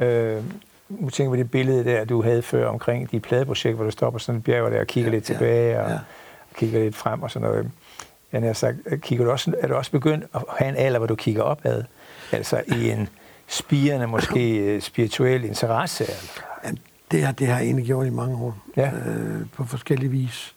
[0.06, 0.44] Øh,
[0.90, 4.18] nu tænker på det billede der, du havde før omkring dit pladeprojekt, hvor du på
[4.18, 5.98] sådan et bjerg der og kigger Ja, lidt ja, tilbage og ja.
[6.54, 7.70] kigger lidt frem og sådan noget.
[8.32, 11.06] Jeg har sagt, kigger du også, er du også begyndt at have en alder, hvor
[11.06, 11.84] du kigger opad?
[12.32, 13.08] Altså i en
[13.46, 16.04] spirende, måske øh, spirituel interesse?
[16.04, 16.18] Eller?
[16.64, 16.70] Ja,
[17.10, 18.56] det, har, det har jeg egentlig gjort i mange år.
[18.76, 18.90] Ja.
[19.06, 20.54] Øh, på forskellige vis.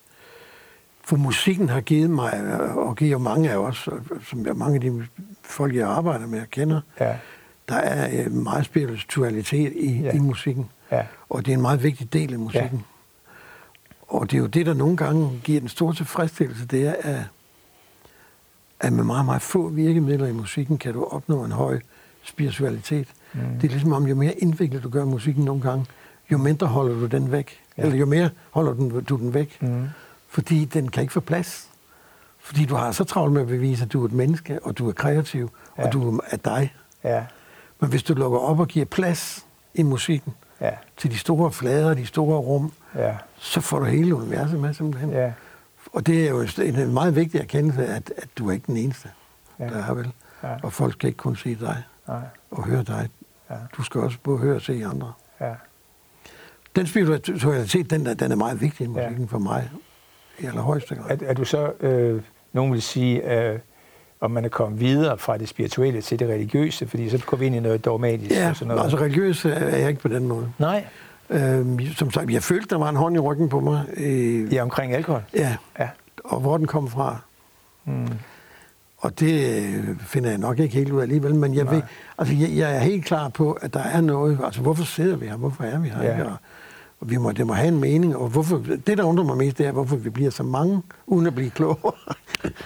[1.05, 4.81] For musikken har givet mig, og giver mange af os, og som jeg, mange af
[4.81, 5.05] de
[5.43, 7.15] folk, jeg arbejder med og kender, Ja,
[7.69, 10.11] der er øh, meget spiritualitet i, Ja.
[10.11, 10.69] i musikken.
[10.91, 11.05] Ja.
[11.29, 12.77] Og det er en meget vigtig del af musikken.
[12.77, 13.33] Ja.
[14.07, 17.21] Og det er jo det, der nogle gange giver den store tilfredsstillelse, det er, at,
[18.79, 21.79] at med meget, meget få virkemidler i musikken kan du opnå en høj
[22.23, 23.07] spiritualitet.
[23.33, 23.39] Mm.
[23.61, 25.85] Det er ligesom om, jo mere indviklet du gør musikken nogle gange,
[26.31, 27.59] jo mindre holder du den væk.
[27.77, 27.83] Ja.
[27.83, 29.57] Eller jo mere holder du den væk.
[29.61, 29.83] Mm.
[30.29, 31.67] Fordi den kan ikke få plads.
[32.39, 34.89] Fordi du har så travlt med at bevise, at du er et menneske, og du
[34.89, 35.85] er kreativ, ja.
[35.85, 36.73] og du er dig.
[37.03, 37.23] Ja.
[37.83, 40.71] Men hvis du lukker op og giver plads i musikken, ja.
[40.97, 43.15] til de store flader, de store rum, ja.
[43.37, 45.11] så får du hele universet med simpelthen.
[45.11, 45.33] Ja.
[45.93, 49.09] Og det er jo en meget vigtig erkendelse, at, at du er ikke den eneste,
[49.59, 49.65] ja.
[49.65, 50.11] der er vel.
[50.43, 50.55] Ja.
[50.63, 52.21] Og folk skal ikke kun se dig Nej.
[52.51, 53.09] og høre dig.
[53.49, 53.55] Ja.
[53.77, 55.13] Du skal også både høre og se andre.
[55.41, 55.53] Ja.
[56.75, 59.27] Den spiritualitet, den, den er meget vigtig i musikken ja.
[59.27, 59.69] for mig,
[60.39, 61.21] i allerhøjeste grad.
[61.21, 62.21] Er, er du så, øh,
[62.53, 63.59] nogen vil sige, øh,
[64.23, 67.45] om man er kommet videre fra det spirituelle til det religiøse, fordi så går vi
[67.45, 68.31] ind i noget dogmatisk.
[68.31, 68.83] Ja, og sådan noget.
[68.83, 70.49] altså religiøs er jeg ikke på den måde.
[70.59, 70.85] Nej.
[71.29, 73.83] Øhm, som sagt, jeg følte, der var en hånd i ryggen på mig.
[73.97, 75.21] Øh, ja, omkring alkohol?
[75.33, 75.55] Ja.
[75.79, 75.89] ja.
[76.23, 77.17] Og hvor den kom fra.
[77.85, 78.07] Mm.
[78.97, 81.81] Og det øh, finder jeg nok ikke helt ud af alligevel, men jeg, ved,
[82.17, 84.39] altså, jeg, jeg er helt klar på, at der er noget.
[84.45, 85.35] Altså, hvorfor sidder vi her?
[85.35, 86.03] Hvorfor er vi her?
[86.03, 86.23] Ja.
[86.23, 86.33] Og,
[87.03, 88.15] og vi må, det må have en mening.
[88.15, 91.27] Og hvorfor, det, der undrer mig mest, det er, hvorfor vi bliver så mange, uden
[91.27, 91.93] at blive klogere.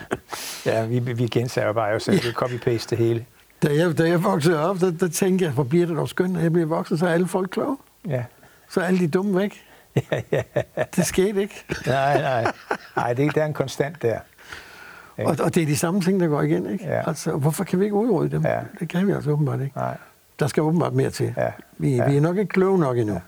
[0.65, 2.19] ja, vi, vi gensager bare jo selv.
[2.23, 2.27] Ja.
[2.27, 3.25] Det copy-paste det hele.
[3.63, 6.37] Da jeg, da jeg voksede op, der, der tænkte jeg, hvor bliver det dog skønt,
[6.37, 7.77] at jeg bliver voksen, så er alle folk kloge.
[8.07, 8.23] Ja.
[8.69, 9.61] Så er alle de dumme væk.
[10.11, 10.83] ja, ja.
[10.95, 11.65] Det skete ikke.
[11.85, 12.51] nej, nej.
[12.95, 14.19] Nej, det, der er en konstant der.
[15.25, 16.85] Og, og det er de samme ting, der går igen, ikke?
[16.85, 17.07] Ja.
[17.07, 18.45] Altså, hvorfor kan vi ikke udrydde dem?
[18.45, 18.59] Ja.
[18.79, 19.77] Det kan vi altså åbenbart ikke.
[19.77, 19.97] Nej.
[20.39, 21.33] Der skal åbenbart mere til.
[21.37, 21.51] Ja.
[21.77, 22.09] Vi, ja.
[22.09, 23.13] vi er nok ikke kloge nok endnu.
[23.13, 23.19] Ja.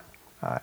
[0.42, 0.60] Nej.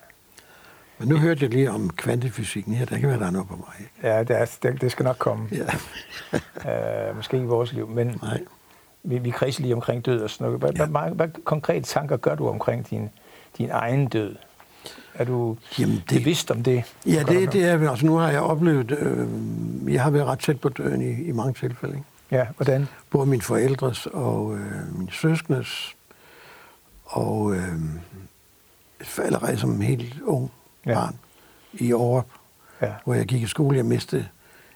[0.99, 2.87] Men nu hørte jeg lige om kvantefysikken her.
[2.87, 3.89] Der kan være, der er noget på mig.
[4.03, 5.49] Ja, det, er, det, det skal nok komme.
[5.53, 7.11] Ja.
[7.11, 8.41] uh, måske ikke i vores liv, men Nej.
[9.03, 10.61] vi, vi kredser lige omkring død og sådan noget.
[10.61, 10.87] Hvad, Ja.
[10.87, 13.11] hvad, hvad, konkrete tanker gør du omkring din,
[13.59, 14.37] din egen død?
[15.15, 16.95] Er du Jamen, det, bevidst om det?
[17.07, 19.29] ja, det, det er altså nu har jeg oplevet, øh,
[19.95, 21.95] jeg har været ret tæt på døden i, i mange tilfælde.
[21.95, 22.07] Ikke?
[22.31, 22.89] Ja, hvordan?
[23.11, 25.97] Både mine forældres og øh, mine søskendes,
[27.05, 27.73] og øh,
[29.19, 30.51] allerede som helt ung
[30.87, 30.95] Ja.
[30.95, 31.17] barn
[31.73, 32.25] i år,
[32.83, 32.93] Ja.
[33.05, 33.77] hvor jeg gik i skole.
[33.77, 34.27] Jeg mistede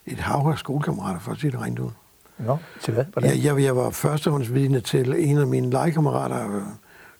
[0.06, 1.90] et hav af skolekammerater, for at sige det rent ud.
[2.38, 3.04] Nå, til hvad?
[3.04, 3.30] Hvordan?
[3.30, 6.62] Jeg, jeg, jeg var førstehåndsvidne til en af mine legekammerater, øh,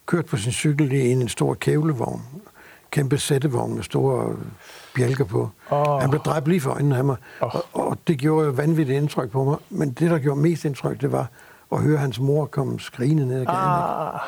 [0.06, 2.22] kørt på sin cykel i en stor kævlevogn.
[2.90, 4.36] Kæmpe sættevogn med store
[4.94, 5.50] bjælker på.
[5.72, 6.00] Åh.
[6.00, 7.54] Han blev dræbt lige for øjnene af mig, Åh.
[7.54, 9.56] og, og det gjorde jo vanvittigt indtryk på mig.
[9.70, 11.26] Men det, der gjorde mest indtryk, det var
[11.72, 13.58] at høre hans mor komme skrigende ned ad gaden.
[13.60, 14.20] ah,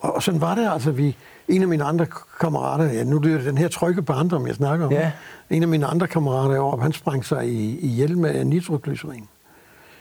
[0.00, 0.90] Og, og sådan var det altså.
[0.90, 1.16] Vi,
[1.48, 2.06] en af mine andre
[2.40, 4.92] kammerater, ja, nu lyder det den her trygge barndom, jeg snakker om.
[4.92, 5.12] Ja.
[5.50, 9.28] En af mine andre kammerater heroppe, han sprang sig i, i hjælp med nitroglycerin.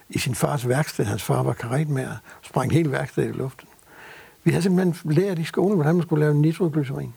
[0.09, 3.67] I sin fars værksted, hans far var karetmager, sprang hele værkstedet i luften.
[4.43, 7.13] Vi havde simpelthen lært i skolen, hvordan man skulle lave nitroglycerin.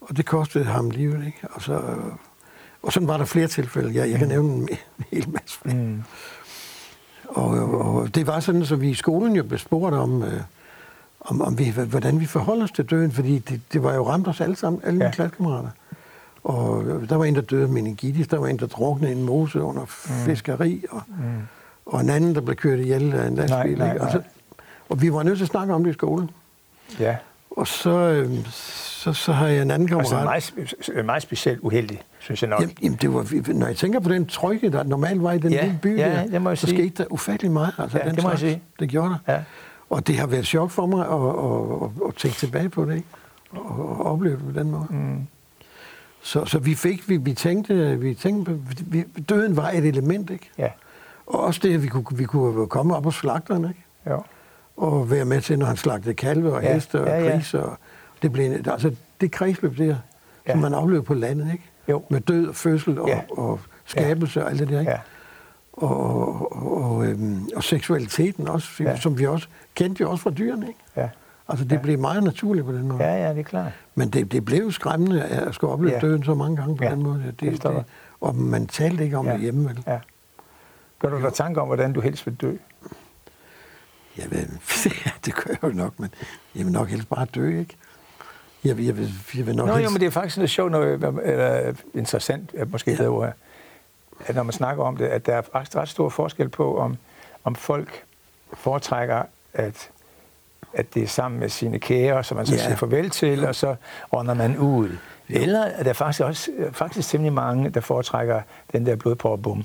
[0.00, 1.38] Og det kostede ham livet, ikke?
[1.50, 1.80] Og, så,
[2.82, 3.94] og sådan var der flere tilfælde.
[3.94, 4.68] Jeg, jeg kan nævne en,
[4.98, 5.74] en hel masse flere.
[5.76, 6.02] mm,
[7.28, 7.48] Og,
[7.80, 10.40] og det var sådan, så vi i skolen jo blev spurgt om, øh,
[11.20, 14.28] om, om vi, hvordan vi forholder os til døden, fordi det, det var jo ramt
[14.28, 15.10] os alle sammen, alle mine Ja.
[15.10, 15.68] klassekammerater.
[16.44, 19.62] Og der var en, der døde af meningitis, der var en, der druknede en mose
[19.62, 19.84] under
[20.26, 21.14] fiskeri, og, mm.
[21.86, 23.78] og en anden, der blev kørt ihjel af en lastbil.
[23.78, 23.90] nej?
[23.90, 24.10] Og, nej.
[24.12, 24.20] så,
[24.88, 26.30] og vi var nødt til at snakke om det i skolen.
[27.00, 27.16] Ja,
[27.50, 30.34] Og så, øh, så, så har jeg en anden kammerat.
[30.34, 30.52] altså
[30.94, 32.60] meget, meget specielt uheldig, synes jeg nok.
[32.60, 35.52] Jamen, jamen, det var, når jeg tænker på den trygge, der normalt var i den
[35.52, 37.72] Ja, lille by, ja, der, jeg så skete der ufattelig meget.
[37.78, 38.52] Altså, Ja, den det må jeg slags.
[38.54, 38.62] sige.
[38.80, 39.32] Det gjorde der.
[39.34, 39.40] Ja.
[39.90, 42.84] Og det har været et chok for mig at, at, at, at tænke tilbage på
[42.84, 43.08] det, ikke?
[43.50, 44.86] Og, og opleve det på den måde.
[44.90, 45.26] Mm.
[46.22, 50.50] Så, så vi fik, vi, vi tænkte, vi tænkte vi, døden var et element, ikke?
[50.58, 50.68] Ja,
[51.26, 53.84] Og også det, at vi kunne, vi kunne komme op hos slagteren, ikke?
[54.10, 54.22] jo.
[54.76, 57.30] Og være med til, når han slagtede kalve og Ja, heste og ja, ja.
[57.30, 57.64] grise.
[57.64, 57.78] Og
[58.22, 59.96] det, blev, altså, det kredsløb der,
[60.46, 60.52] Ja.
[60.52, 61.64] som man oplevede på landet, ikke?
[61.88, 62.02] Jo.
[62.10, 63.20] Med død og fødsel og, Ja.
[63.30, 64.92] og skabelse og alt det der, ikke?
[64.92, 64.98] Ja.
[65.82, 68.96] Og, og, og, øhm, og seksualiteten også, Ja.
[68.96, 70.80] som vi også kendte jo også fra dyrene, ikke?
[70.96, 71.08] Ja.
[71.48, 71.80] Altså, det Ja.
[71.82, 73.04] blev meget naturligt på den måde.
[73.04, 73.72] ja, ja, det er klart.
[73.94, 76.00] Men det, det blev skræmmende at skulle opleve Ja.
[76.00, 77.22] døden så mange gange på Ja, den måde.
[77.26, 77.84] det Det, det,
[78.20, 79.32] og man talte ikke om Ja.
[79.32, 79.82] det hjemme, vel?
[79.86, 79.98] Ja.
[80.98, 82.56] Gør du dig tanker om, hvordan du helst vil dø?
[84.18, 84.46] Jeg ved,
[85.24, 86.10] det gør jeg jo nok, men
[86.56, 87.76] jeg vil nok helst bare dø, ikke?
[88.64, 89.84] Jeg, jeg, vil, jeg vil nok Nå, helst...
[89.84, 93.02] jo, men det er faktisk lidt sjovt, noget, eller interessant, er måske ja.
[93.02, 93.08] Ja.
[93.08, 93.32] ord,
[94.26, 96.96] at når man snakker om det, at der er faktisk ret stor forskel på, om,
[97.44, 98.02] om folk
[98.54, 99.22] foretrækker,
[99.54, 99.90] at,
[100.72, 102.60] at det er sammen med sine kære, som man så Ja.
[102.60, 103.74] siger farvel til, og så
[104.12, 104.88] ånder man ud.
[105.28, 108.40] Eller er der faktisk også faktisk temmelig mange, der foretrækker
[108.72, 109.64] den der blodprøvebom.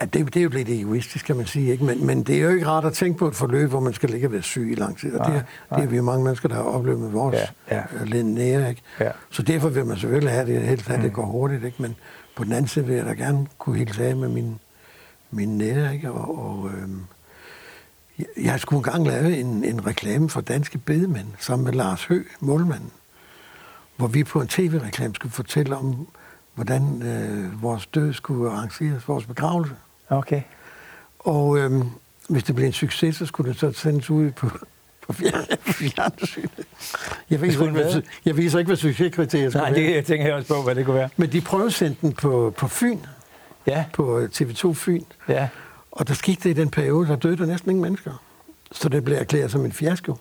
[0.00, 1.72] Ja, det, det er jo lidt egoistisk, kan man sige.
[1.72, 1.84] Ikke?
[1.84, 4.10] Men, men det er jo ikke rart at tænke på et forløb, hvor man skal
[4.10, 5.18] ligge og være syg i lang tid.
[5.18, 5.44] Og nej, det,
[5.76, 7.36] det er vi jo mange mennesker, der har oplevet med vores
[7.70, 7.82] ja, ja.
[8.18, 8.68] Øh, nære.
[8.70, 8.82] Ikke?
[9.00, 9.10] Ja.
[9.30, 11.02] Så derfor vil man selvfølgelig have det, helst have, mm.
[11.02, 11.64] det går hurtigt.
[11.64, 11.82] Ikke?
[11.82, 11.96] Men
[12.40, 14.60] på den anden side vil jeg da gerne kunne hilse af med min,
[15.30, 15.94] min nære.
[15.94, 16.10] Ikke?
[16.10, 17.04] Og, og øhm,
[18.18, 22.22] jeg, jeg skulle engang lave en, en reklame for danske bedemænd, sammen med Lars Hø,
[22.40, 22.90] målmanden,
[23.96, 26.08] hvor vi på en tv-reklame skulle fortælle om,
[26.54, 29.74] hvordan øh, vores død skulle arrangeres, vores begravelse.
[30.08, 30.42] Okay.
[31.18, 31.84] Og øh,
[32.28, 34.50] hvis det blev en succes, så skulle det så sendes ud på,
[35.12, 36.66] på fjernsynet.
[37.30, 40.48] Jeg viser, ikke, hvad, jeg viser ikke, hvad succeskriteriet skulle Nej, det, jeg tænker også
[40.54, 41.08] på, hvad det kunne være.
[41.16, 42.98] Men de prøvede sendt den på, på Fyn.
[43.66, 43.84] Ja.
[43.92, 45.02] På TV2 Fyn.
[45.28, 45.48] Ja.
[45.92, 48.22] Og der skete det i den periode, der døde der næsten ingen mennesker.
[48.72, 50.16] Så det blev erklæret som en fiasko.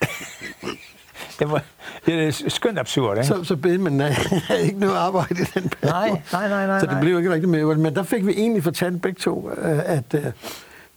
[1.38, 1.62] det, var,
[2.06, 3.26] det er skønt absurd, ikke?
[3.26, 5.92] Så, så bed man havde ikke noget arbejde i den periode.
[5.92, 6.80] Nej, nej, nej, nej.
[6.80, 7.74] Så det blev ikke rigtig mere.
[7.74, 10.20] Men der fik vi egentlig fortalt begge to, øh, at uh,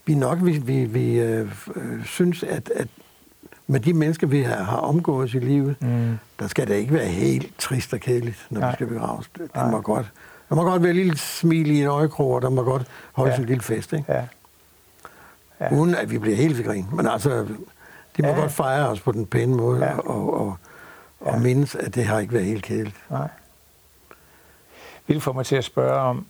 [0.06, 1.50] vi nok vi, vi, vi uh,
[2.04, 2.88] synes, at, at
[3.66, 6.18] med de mennesker, vi har, har omgået i livet, mm.
[6.38, 8.70] der skal det ikke være helt trist og kedeligt, når nej.
[8.70, 9.30] vi skal begraves.
[9.38, 10.12] Det, det må godt
[10.48, 13.32] der må godt være et lille smil i en øjekrog, og der må godt holde
[13.32, 13.38] ja.
[13.38, 14.12] en lille fest, ikke?
[14.12, 14.26] Ja.
[15.60, 15.74] ja.
[15.74, 16.86] Uden at vi bliver helt ved grin.
[16.92, 17.46] Men altså,
[18.16, 18.34] de må ja.
[18.34, 19.98] godt fejre os på den pæne måde, ja.
[19.98, 20.56] og, og,
[21.20, 21.38] og ja.
[21.38, 22.96] mindes, at det har ikke været helt kedeligt.
[23.10, 23.28] Nej.
[25.06, 26.26] Vil få mig til at spørge om,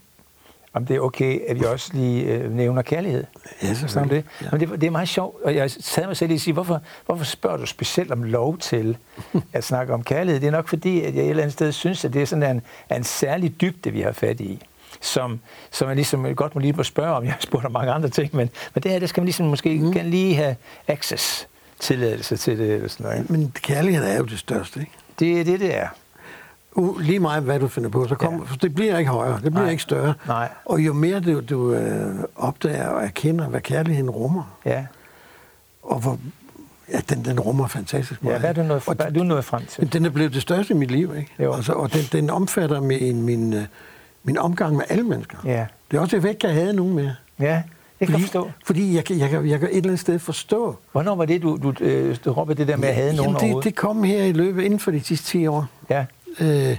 [0.74, 3.24] om det er okay, at vi også lige øh, nævner kærlighed.
[3.62, 4.24] Ja, selvfølgelig.
[4.40, 4.44] Det.
[4.46, 4.48] Ja.
[4.52, 6.80] Men det, det er meget sjovt, og jeg sad mig selv i at sige, hvorfor,
[7.06, 8.96] hvorfor spørger du specielt om lov til
[9.52, 10.40] at snakke om kærlighed?
[10.40, 12.56] Det er nok fordi, at jeg et eller andet sted synes, at det er sådan
[12.56, 12.62] en,
[12.96, 14.62] en særlig dybde, vi har fat i
[15.00, 17.24] som, som jeg ligesom godt må lige må spørge om.
[17.24, 19.46] Jeg har spurgt om mange andre ting, men, men det her, det skal man ligesom
[19.46, 19.92] måske mm.
[20.04, 20.56] lige have
[20.88, 21.48] access,
[21.80, 22.74] tilladelse til det.
[22.74, 23.30] Eller sådan noget.
[23.30, 24.92] Men kærlighed er jo det største, ikke?
[25.18, 25.88] Det er det, det er
[26.74, 28.56] uh, lige meget hvad du finder på, så kommer, ja.
[28.62, 29.70] det bliver ikke højere, det bliver Nej.
[29.70, 30.14] ikke større.
[30.26, 30.48] Nej.
[30.64, 34.86] Og jo mere du, du øh, opdager og erkender, hvad kærligheden rummer, ja.
[35.82, 36.18] og hvor
[36.92, 38.34] Ja, den, den rummer fantastisk meget.
[38.34, 39.92] Ja, hvad er du nået, og, hvad er du nået frem til?
[39.92, 41.30] Den er blevet det største i mit liv, ikke?
[41.38, 41.54] Jo.
[41.54, 43.64] Altså, og den, den omfatter min, min, øh,
[44.24, 45.38] min omgang med alle mennesker.
[45.44, 45.66] Ja.
[45.90, 47.14] Det er også, at jeg ikke have nogen mere.
[47.40, 47.62] Ja,
[48.00, 48.50] det kan fordi, forstå.
[48.64, 50.76] Fordi jeg, jeg, jeg, jeg kan et eller andet sted forstå.
[50.92, 53.64] Hvornår var det, du, du, øh, du råbte det der med at have nogen det,
[53.64, 55.66] det kom her i løbet inden for de sidste 10 år.
[55.90, 56.04] Ja.
[56.40, 56.76] Øh,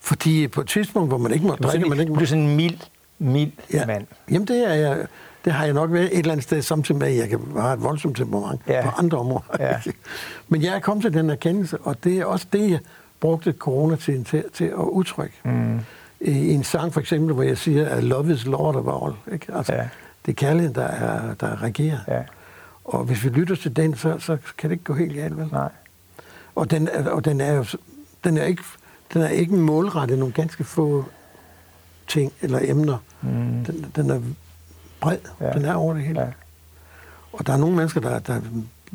[0.00, 1.88] fordi på et tidspunkt, hvor man ikke må drikke...
[1.88, 2.18] Man ikke må...
[2.18, 2.78] Du er sådan en mild,
[3.18, 3.86] mild ja.
[3.86, 4.06] mand.
[4.30, 5.06] Jamen, det er jeg.
[5.44, 7.74] Det har jeg nok været et eller andet sted, samtidig med, at jeg kan have
[7.74, 8.82] et voldsomt temperament ja.
[8.82, 9.56] på andre områder.
[9.60, 9.80] Ja.
[10.48, 12.78] Men jeg er kommet til den erkendelse, og det er også det, jeg
[13.20, 15.34] brugte coronatiden til, til at udtrykke.
[15.44, 15.80] Mm.
[16.20, 19.34] I en sang for eksempel, hvor jeg siger, at love is lord of all.
[19.34, 19.46] Ikke?
[19.54, 19.88] Altså, ja.
[20.26, 21.98] Det er kærligheden, der, er, der regerer.
[22.08, 22.22] Ja.
[22.84, 25.48] Og hvis vi lytter til den, så, så kan det ikke gå helt galt, vel?
[25.52, 25.68] Nej.
[26.54, 27.64] Og den, og den er jo
[28.24, 28.62] den er ikke
[29.12, 31.04] den er ikke målrettet nogle ganske få
[32.06, 32.98] ting eller emner.
[33.20, 33.64] Mm.
[33.64, 34.20] Den, den er
[35.00, 35.18] bred.
[35.40, 35.52] Ja.
[35.52, 36.20] Den er over det hele.
[36.20, 36.26] Ja.
[37.32, 38.40] Og der er nogle mennesker, der, der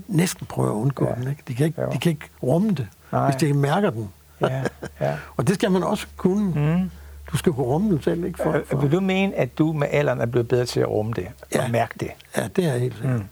[0.07, 1.15] næsten prøver at undgå ja.
[1.15, 1.29] den.
[1.29, 1.43] Ikke?
[1.47, 3.25] De, kan ikke, de kan ikke rumme det, Nej.
[3.25, 4.09] hvis de ikke mærker den.
[4.41, 4.63] Ja.
[5.01, 5.17] Ja.
[5.37, 6.75] og det skal man også kunne.
[6.75, 6.91] Mm.
[7.31, 8.25] Du skal kunne rumme den selv.
[8.25, 8.77] Ikke for, for.
[8.77, 11.63] Vil du mene, at du med alderen er blevet bedre til at rumme det ja.
[11.63, 12.11] og mærke det?
[12.37, 13.15] Ja, det er helt sikkert.
[13.15, 13.25] Mm.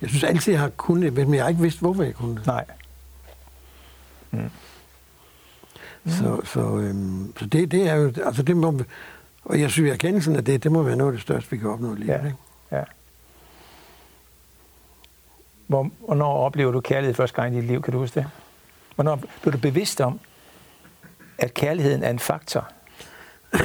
[0.00, 2.36] Jeg synes altid, jeg har kunnet det, men jeg har ikke vidst, hvorfor jeg kunne
[2.36, 2.46] det.
[2.46, 2.64] Nej.
[4.30, 4.50] Mm.
[6.06, 8.80] Så, så, øhm, så det, det er jo, altså det må,
[9.44, 11.70] og jeg synes, erkendelsen af det, det må være noget af det største, vi kan
[11.70, 12.08] opnå i livet.
[12.08, 12.24] Ja.
[12.24, 12.36] Ikke?
[12.72, 12.82] ja.
[15.66, 18.26] Hvor, hvornår oplever du kærlighed første gang i dit liv, kan du huske det?
[18.94, 20.20] Hvornår blev du bevidst om,
[21.38, 22.68] at kærligheden er en faktor?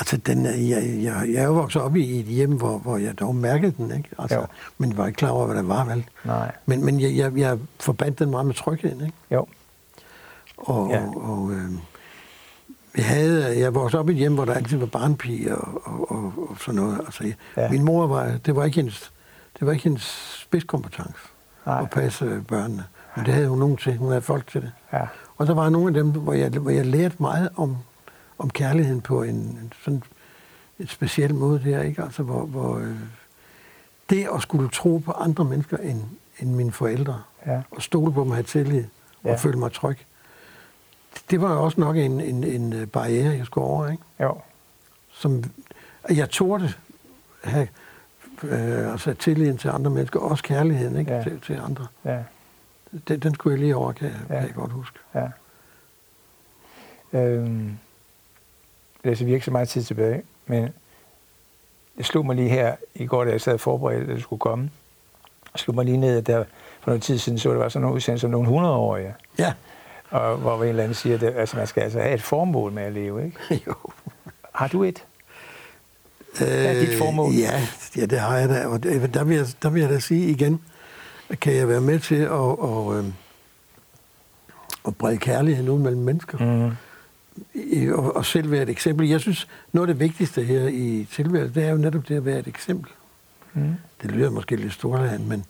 [0.00, 3.18] altså, den, jeg, jeg, jeg er jo vokset op i et hjem, hvor, hvor jeg
[3.18, 4.08] dog mærkede den, ikke?
[4.18, 4.46] Altså, jo.
[4.78, 6.04] men var ikke klar over, hvad det var, vel?
[6.24, 6.52] Nej.
[6.66, 9.16] Men, men jeg, jeg, jeg forbandt den meget med trygheden, ikke?
[9.30, 9.46] Jo.
[10.62, 11.06] Og, ja.
[11.06, 11.72] og, og øh,
[12.94, 16.10] vi havde, jeg voksede op i et hjem, hvor der altid var barnpige og, og,
[16.10, 16.98] og, og sådan noget.
[16.98, 17.70] Altså, ja.
[17.70, 19.12] Min mor var, det var ikke hendes,
[19.58, 21.18] det var ikke hendes spidskompetence
[21.66, 21.82] Nej.
[21.82, 22.84] at passe børnene.
[23.16, 23.96] Men det havde hun nogen til.
[23.96, 24.72] Hun havde folk til det.
[24.92, 25.06] Ja.
[25.36, 27.76] Og så var nogle af dem, hvor jeg, hvor jeg lærte meget om,
[28.38, 30.02] om kærligheden på en, en sådan
[30.78, 32.02] en speciel måde der, ikke?
[32.02, 32.96] Altså, hvor, hvor øh,
[34.10, 36.00] det at skulle tro på andre mennesker end,
[36.38, 37.60] end mine forældre, ja.
[37.70, 38.84] og stole på og have tillid,
[39.24, 39.32] ja.
[39.32, 39.98] og føle mig tryg,
[41.30, 44.02] det var også nok en, en, en øh, barriere, jeg skulle over, ikke?
[44.20, 44.38] Jo.
[45.12, 45.44] Som
[46.10, 46.72] jeg turde
[47.44, 47.68] have
[48.42, 51.14] øh, altså tilliden til andre mennesker, også kærligheden ikke?
[51.14, 51.22] Ja.
[51.22, 51.86] Til, til andre.
[52.04, 52.18] Ja.
[53.08, 54.34] Den, den skulle jeg lige over, kan, ja.
[54.34, 54.98] kan jeg godt huske.
[55.14, 55.28] Ja.
[57.12, 57.78] Øhm,
[59.04, 60.68] det er virkelig så meget tid tilbage, men
[61.98, 64.70] det slog mig lige her i går, da jeg sad forberedt, at det skulle komme.
[65.54, 66.44] Jeg slog mig lige ned, at der
[66.80, 69.14] for noget tid siden så det var sådan nogle udsendelser om nogle hundredårige.
[69.38, 69.54] Ja
[70.12, 72.82] og hvor en eller anden siger, at altså, man skal altså have et formål med
[72.82, 73.64] at leve, ikke?
[73.66, 73.74] jo.
[74.54, 75.04] Har du et?
[76.38, 77.32] Hvad er dit formål?
[77.32, 78.66] Ja, ja det har jeg da.
[78.66, 80.60] Og det, der, vil jeg, der vil jeg da sige igen,
[81.40, 83.04] kan jeg være med til at, og, øh,
[84.86, 86.38] at brede kærligheden ud mellem mennesker.
[86.38, 86.76] Mm.
[87.54, 89.08] I, og, og selv være et eksempel.
[89.08, 92.24] Jeg synes, noget af det vigtigste her i tilværelsen, det er jo netop det at
[92.24, 92.90] være et eksempel.
[93.54, 93.74] Mm.
[94.02, 95.44] Det lyder måske lidt storland, men,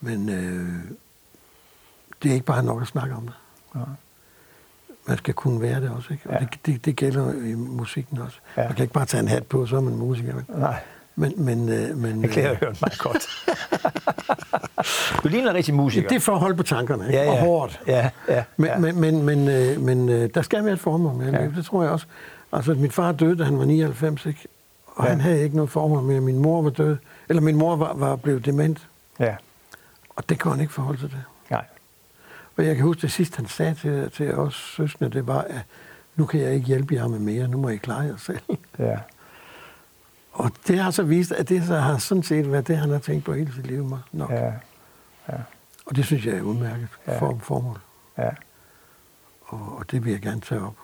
[0.00, 0.68] men øh,
[2.22, 3.34] det er ikke bare nok at snakke om det.
[3.74, 3.80] Ja.
[5.06, 6.28] Man skal kunne være det også, ikke?
[6.30, 6.38] Og ja.
[6.38, 8.38] det, det, det gælder i musikken også.
[8.56, 8.62] Ja.
[8.62, 10.38] Man kan ikke bare tage en hat på, så er man musiker.
[10.38, 10.60] Ikke?
[10.60, 10.76] Nej.
[11.14, 13.26] Men, men, øh, men, jeg klæder hørt meget godt.
[15.22, 16.08] du ligner rigtig musiker.
[16.08, 17.18] Det er for at holde på tankerne, ikke?
[17.18, 17.30] Ja, ja.
[17.30, 17.80] og hårdt.
[17.86, 18.78] Ja, ja, men, ja.
[18.78, 21.46] men, men, men, øh, men øh, der skal være et formål med ja.
[21.56, 22.06] det, tror jeg også.
[22.52, 24.48] Altså, min far døde, da han var 99, ikke?
[24.86, 25.10] og ja.
[25.10, 26.96] han havde ikke noget formål med, min mor var død,
[27.28, 28.88] eller min mor var, var blevet dement.
[29.20, 29.34] Ja.
[30.16, 31.18] Og det kunne han ikke forholde sig til.
[32.56, 35.62] Og jeg kan huske, det sidste han sagde til, til os søskende, det var, at
[36.16, 38.40] nu kan jeg ikke hjælpe jer med mere, nu må I klare jer selv.
[38.78, 38.96] Ja.
[40.32, 42.98] Og det har så vist, at det så har sådan set været det, han har
[42.98, 44.30] tænkt på hele sit liv nok.
[44.30, 44.52] Ja.
[45.28, 45.36] Ja.
[45.86, 47.18] Og det synes jeg er udmærket ja.
[47.18, 47.78] for formål.
[48.18, 48.30] Ja.
[49.42, 50.74] Og, og det vil jeg gerne tage op.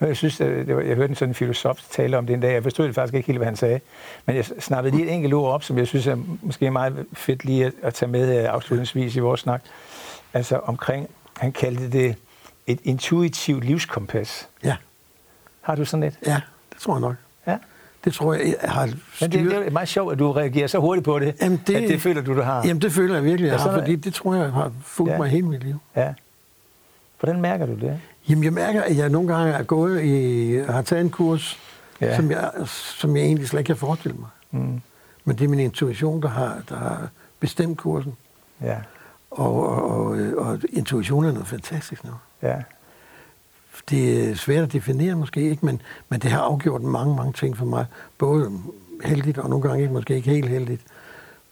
[0.00, 2.52] Jeg synes, øh, det var, jeg hørte en sådan filosof tale om det en dag.
[2.52, 3.80] Jeg forstod det faktisk ikke helt, hvad han sagde.
[4.26, 7.44] Men jeg snappede lige et enkelt ord op, som jeg synes er måske meget fedt
[7.44, 9.62] lige at, at tage med øh, afslutningsvis i vores snak.
[10.34, 12.16] Altså omkring, han kaldte det
[12.66, 14.48] et intuitivt livskompas.
[14.64, 14.76] Ja.
[15.60, 16.18] Har du sådan et?
[16.26, 16.40] Ja,
[16.72, 17.14] det tror jeg nok.
[17.46, 17.56] Ja.
[18.04, 19.34] Det tror jeg, jeg har styret.
[19.34, 21.76] Men det, det er meget sjovt, at du reagerer så hurtigt på det, jamen det,
[21.76, 22.66] at det føler du, du har.
[22.66, 25.18] Jamen det føler jeg virkelig, jeg ja, har, fordi det tror jeg har fulgt ja.
[25.18, 25.78] mig hele mit liv.
[25.96, 26.14] Ja.
[27.20, 28.00] Hvordan mærker du det?
[28.28, 31.58] Jamen jeg mærker, at jeg nogle gange er gået i, har taget en kurs,
[32.00, 32.16] ja.
[32.16, 34.28] som, jeg, som jeg egentlig slet ikke kan forestille mig.
[34.50, 34.80] Mm.
[35.24, 37.08] Men det er min intuition, der har, der har
[37.40, 38.16] bestemt kursen.
[38.62, 38.76] Ja.
[39.38, 42.10] Og, og, og, og intuition er noget fantastisk nu.
[42.42, 42.56] Ja.
[43.90, 47.56] Det er svært at definere måske ikke, men, men det har afgjort mange, mange ting
[47.56, 47.86] for mig.
[48.18, 48.60] Både
[49.04, 50.82] heldigt og nogle gange ikke, måske ikke helt heldigt.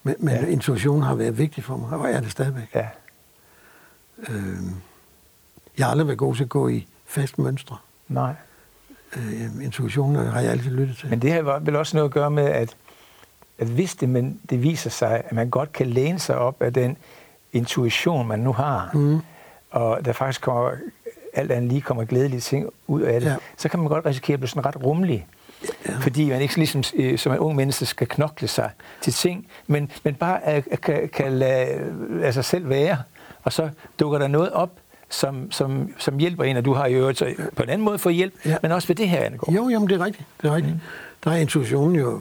[0.03, 0.47] Men, men ja.
[0.47, 2.75] intuitionen har været vigtig for mig, og er det stadigvæk.
[2.75, 2.87] Ja.
[4.29, 4.75] Øhm,
[5.79, 7.77] jeg har aldrig været god til at gå i fast mønstre.
[8.09, 8.35] Nej.
[9.17, 11.11] Øh, intuitionen har jeg altid lyttet til.
[11.11, 12.77] Men det har vel også noget at gøre med, at,
[13.59, 16.73] at hvis det, men det viser sig, at man godt kan læne sig op af
[16.73, 16.97] den
[17.57, 19.21] intuition, man nu har, mm.
[19.71, 20.71] og der faktisk kommer
[21.33, 23.37] alt andet lige kommer glædelige ting ud af det, ja.
[23.57, 25.27] så kan man godt risikere at blive sådan ret rummelig.
[25.89, 25.93] Ja.
[26.01, 29.91] Fordi man ikke ligesom øh, som en ung menneske skal knokle sig til ting, men,
[30.05, 32.99] men bare uh, kan, kan lade, lade sig selv være,
[33.43, 34.71] og så dukker der noget op,
[35.09, 38.15] som, som, som hjælper en, og du har jo så på en anden måde fået
[38.15, 38.57] hjælp, ja.
[38.63, 39.53] men også ved det her angår.
[39.53, 40.29] Jo, jamen det er rigtigt.
[40.43, 40.75] Det er rigtigt.
[40.75, 40.81] Mm.
[41.25, 42.21] Der er intuitionen jo,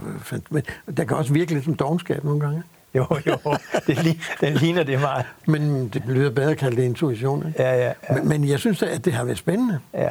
[0.50, 0.64] men
[0.98, 2.64] der kan også virke lidt som dogenskab nogle gange.
[2.96, 3.38] Jo, jo,
[3.88, 5.26] det, den ligner det meget.
[5.48, 7.48] Men det lyder bedre at kalde det intuition.
[7.48, 7.64] Ikke?
[7.64, 8.16] Ja, ja, ja.
[8.16, 9.80] Men, men jeg synes at det har været spændende.
[9.94, 10.10] Ja.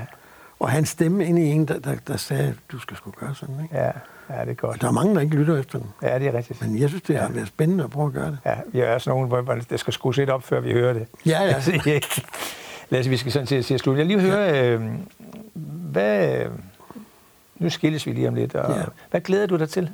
[0.61, 3.55] Og hans stemme ind i en, der, der, der sagde, du skal sgu gøre sådan.
[3.63, 3.77] Ikke?
[3.77, 3.91] Ja,
[4.31, 4.75] ja, det er godt.
[4.75, 5.89] Og der er mange, der ikke lytter efter den.
[6.03, 6.63] Ja, det er rigtigt.
[6.63, 8.39] Men jeg synes, det har været spændende at prøve at gøre det.
[8.47, 11.07] Ja, vi er også nogen, hvor det skal skrues lidt op, før vi hører det.
[11.27, 11.63] Ja, ja.
[12.91, 13.99] Lad os, vi skal sådan til at slutte.
[13.99, 14.67] Jeg lige høre, ja.
[14.67, 14.83] øh,
[15.55, 16.47] hvad...
[17.59, 18.55] Nu skilles vi lige om lidt.
[18.55, 18.83] Og ja.
[19.11, 19.91] Hvad glæder du dig til?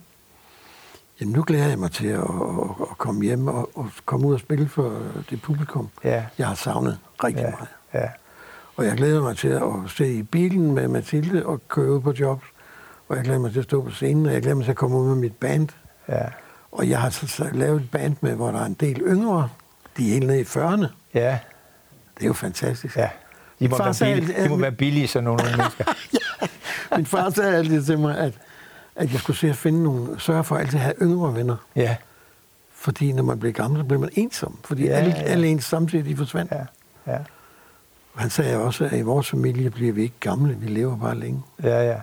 [1.20, 4.34] Jamen, nu glæder jeg mig til at, at, at komme hjem og, og komme ud
[4.34, 6.24] og spille for det publikum, ja.
[6.38, 7.50] jeg har savnet rigtig ja.
[7.50, 7.68] meget.
[7.94, 8.08] Ja.
[8.76, 12.12] Og jeg glæder mig til at se i bilen med Mathilde og køre ud på
[12.20, 12.44] jobs.
[13.08, 14.76] Og jeg glæder mig til at stå på scenen, og jeg glæder mig til at
[14.76, 15.68] komme ud med mit band.
[16.08, 16.22] Ja.
[16.72, 19.48] Og jeg har så lavet et band med, hvor der er en del yngre.
[19.96, 20.86] De er helt nede i 40'erne.
[21.14, 21.38] Ja.
[22.14, 22.96] Det er jo fantastisk.
[22.96, 23.08] Ja.
[23.60, 25.84] De må, være billige, de må være billige, sådan nogle mennesker.
[26.14, 26.46] ja.
[26.96, 28.34] Min far sagde altid til mig, at,
[29.00, 31.56] at jeg skulle se at finde nogle, sørge for at altid have yngre venner.
[31.76, 31.96] Ja.
[32.74, 34.58] Fordi når man bliver gammel, så bliver man ensom.
[34.64, 35.22] Fordi Ja, alle, ja.
[35.22, 36.52] alle ens samtidig de forsvandt.
[36.52, 37.12] Ja.
[37.12, 37.18] Ja.
[38.14, 41.42] Han sagde også, at i vores familie bliver vi ikke gamle, vi lever bare længe.
[41.62, 41.96] Ja, ja.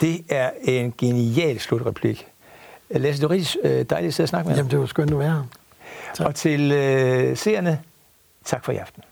[0.00, 2.26] Det er en genial slutreplik.
[2.90, 4.58] Lasse, det var rigtig øh, dejligt at sidde og snakke med dig.
[4.60, 5.42] Jamen, det var skønt at være her.
[6.14, 6.26] Tak.
[6.26, 7.80] Og til øh, seerne,
[8.44, 9.02] tak for i aften.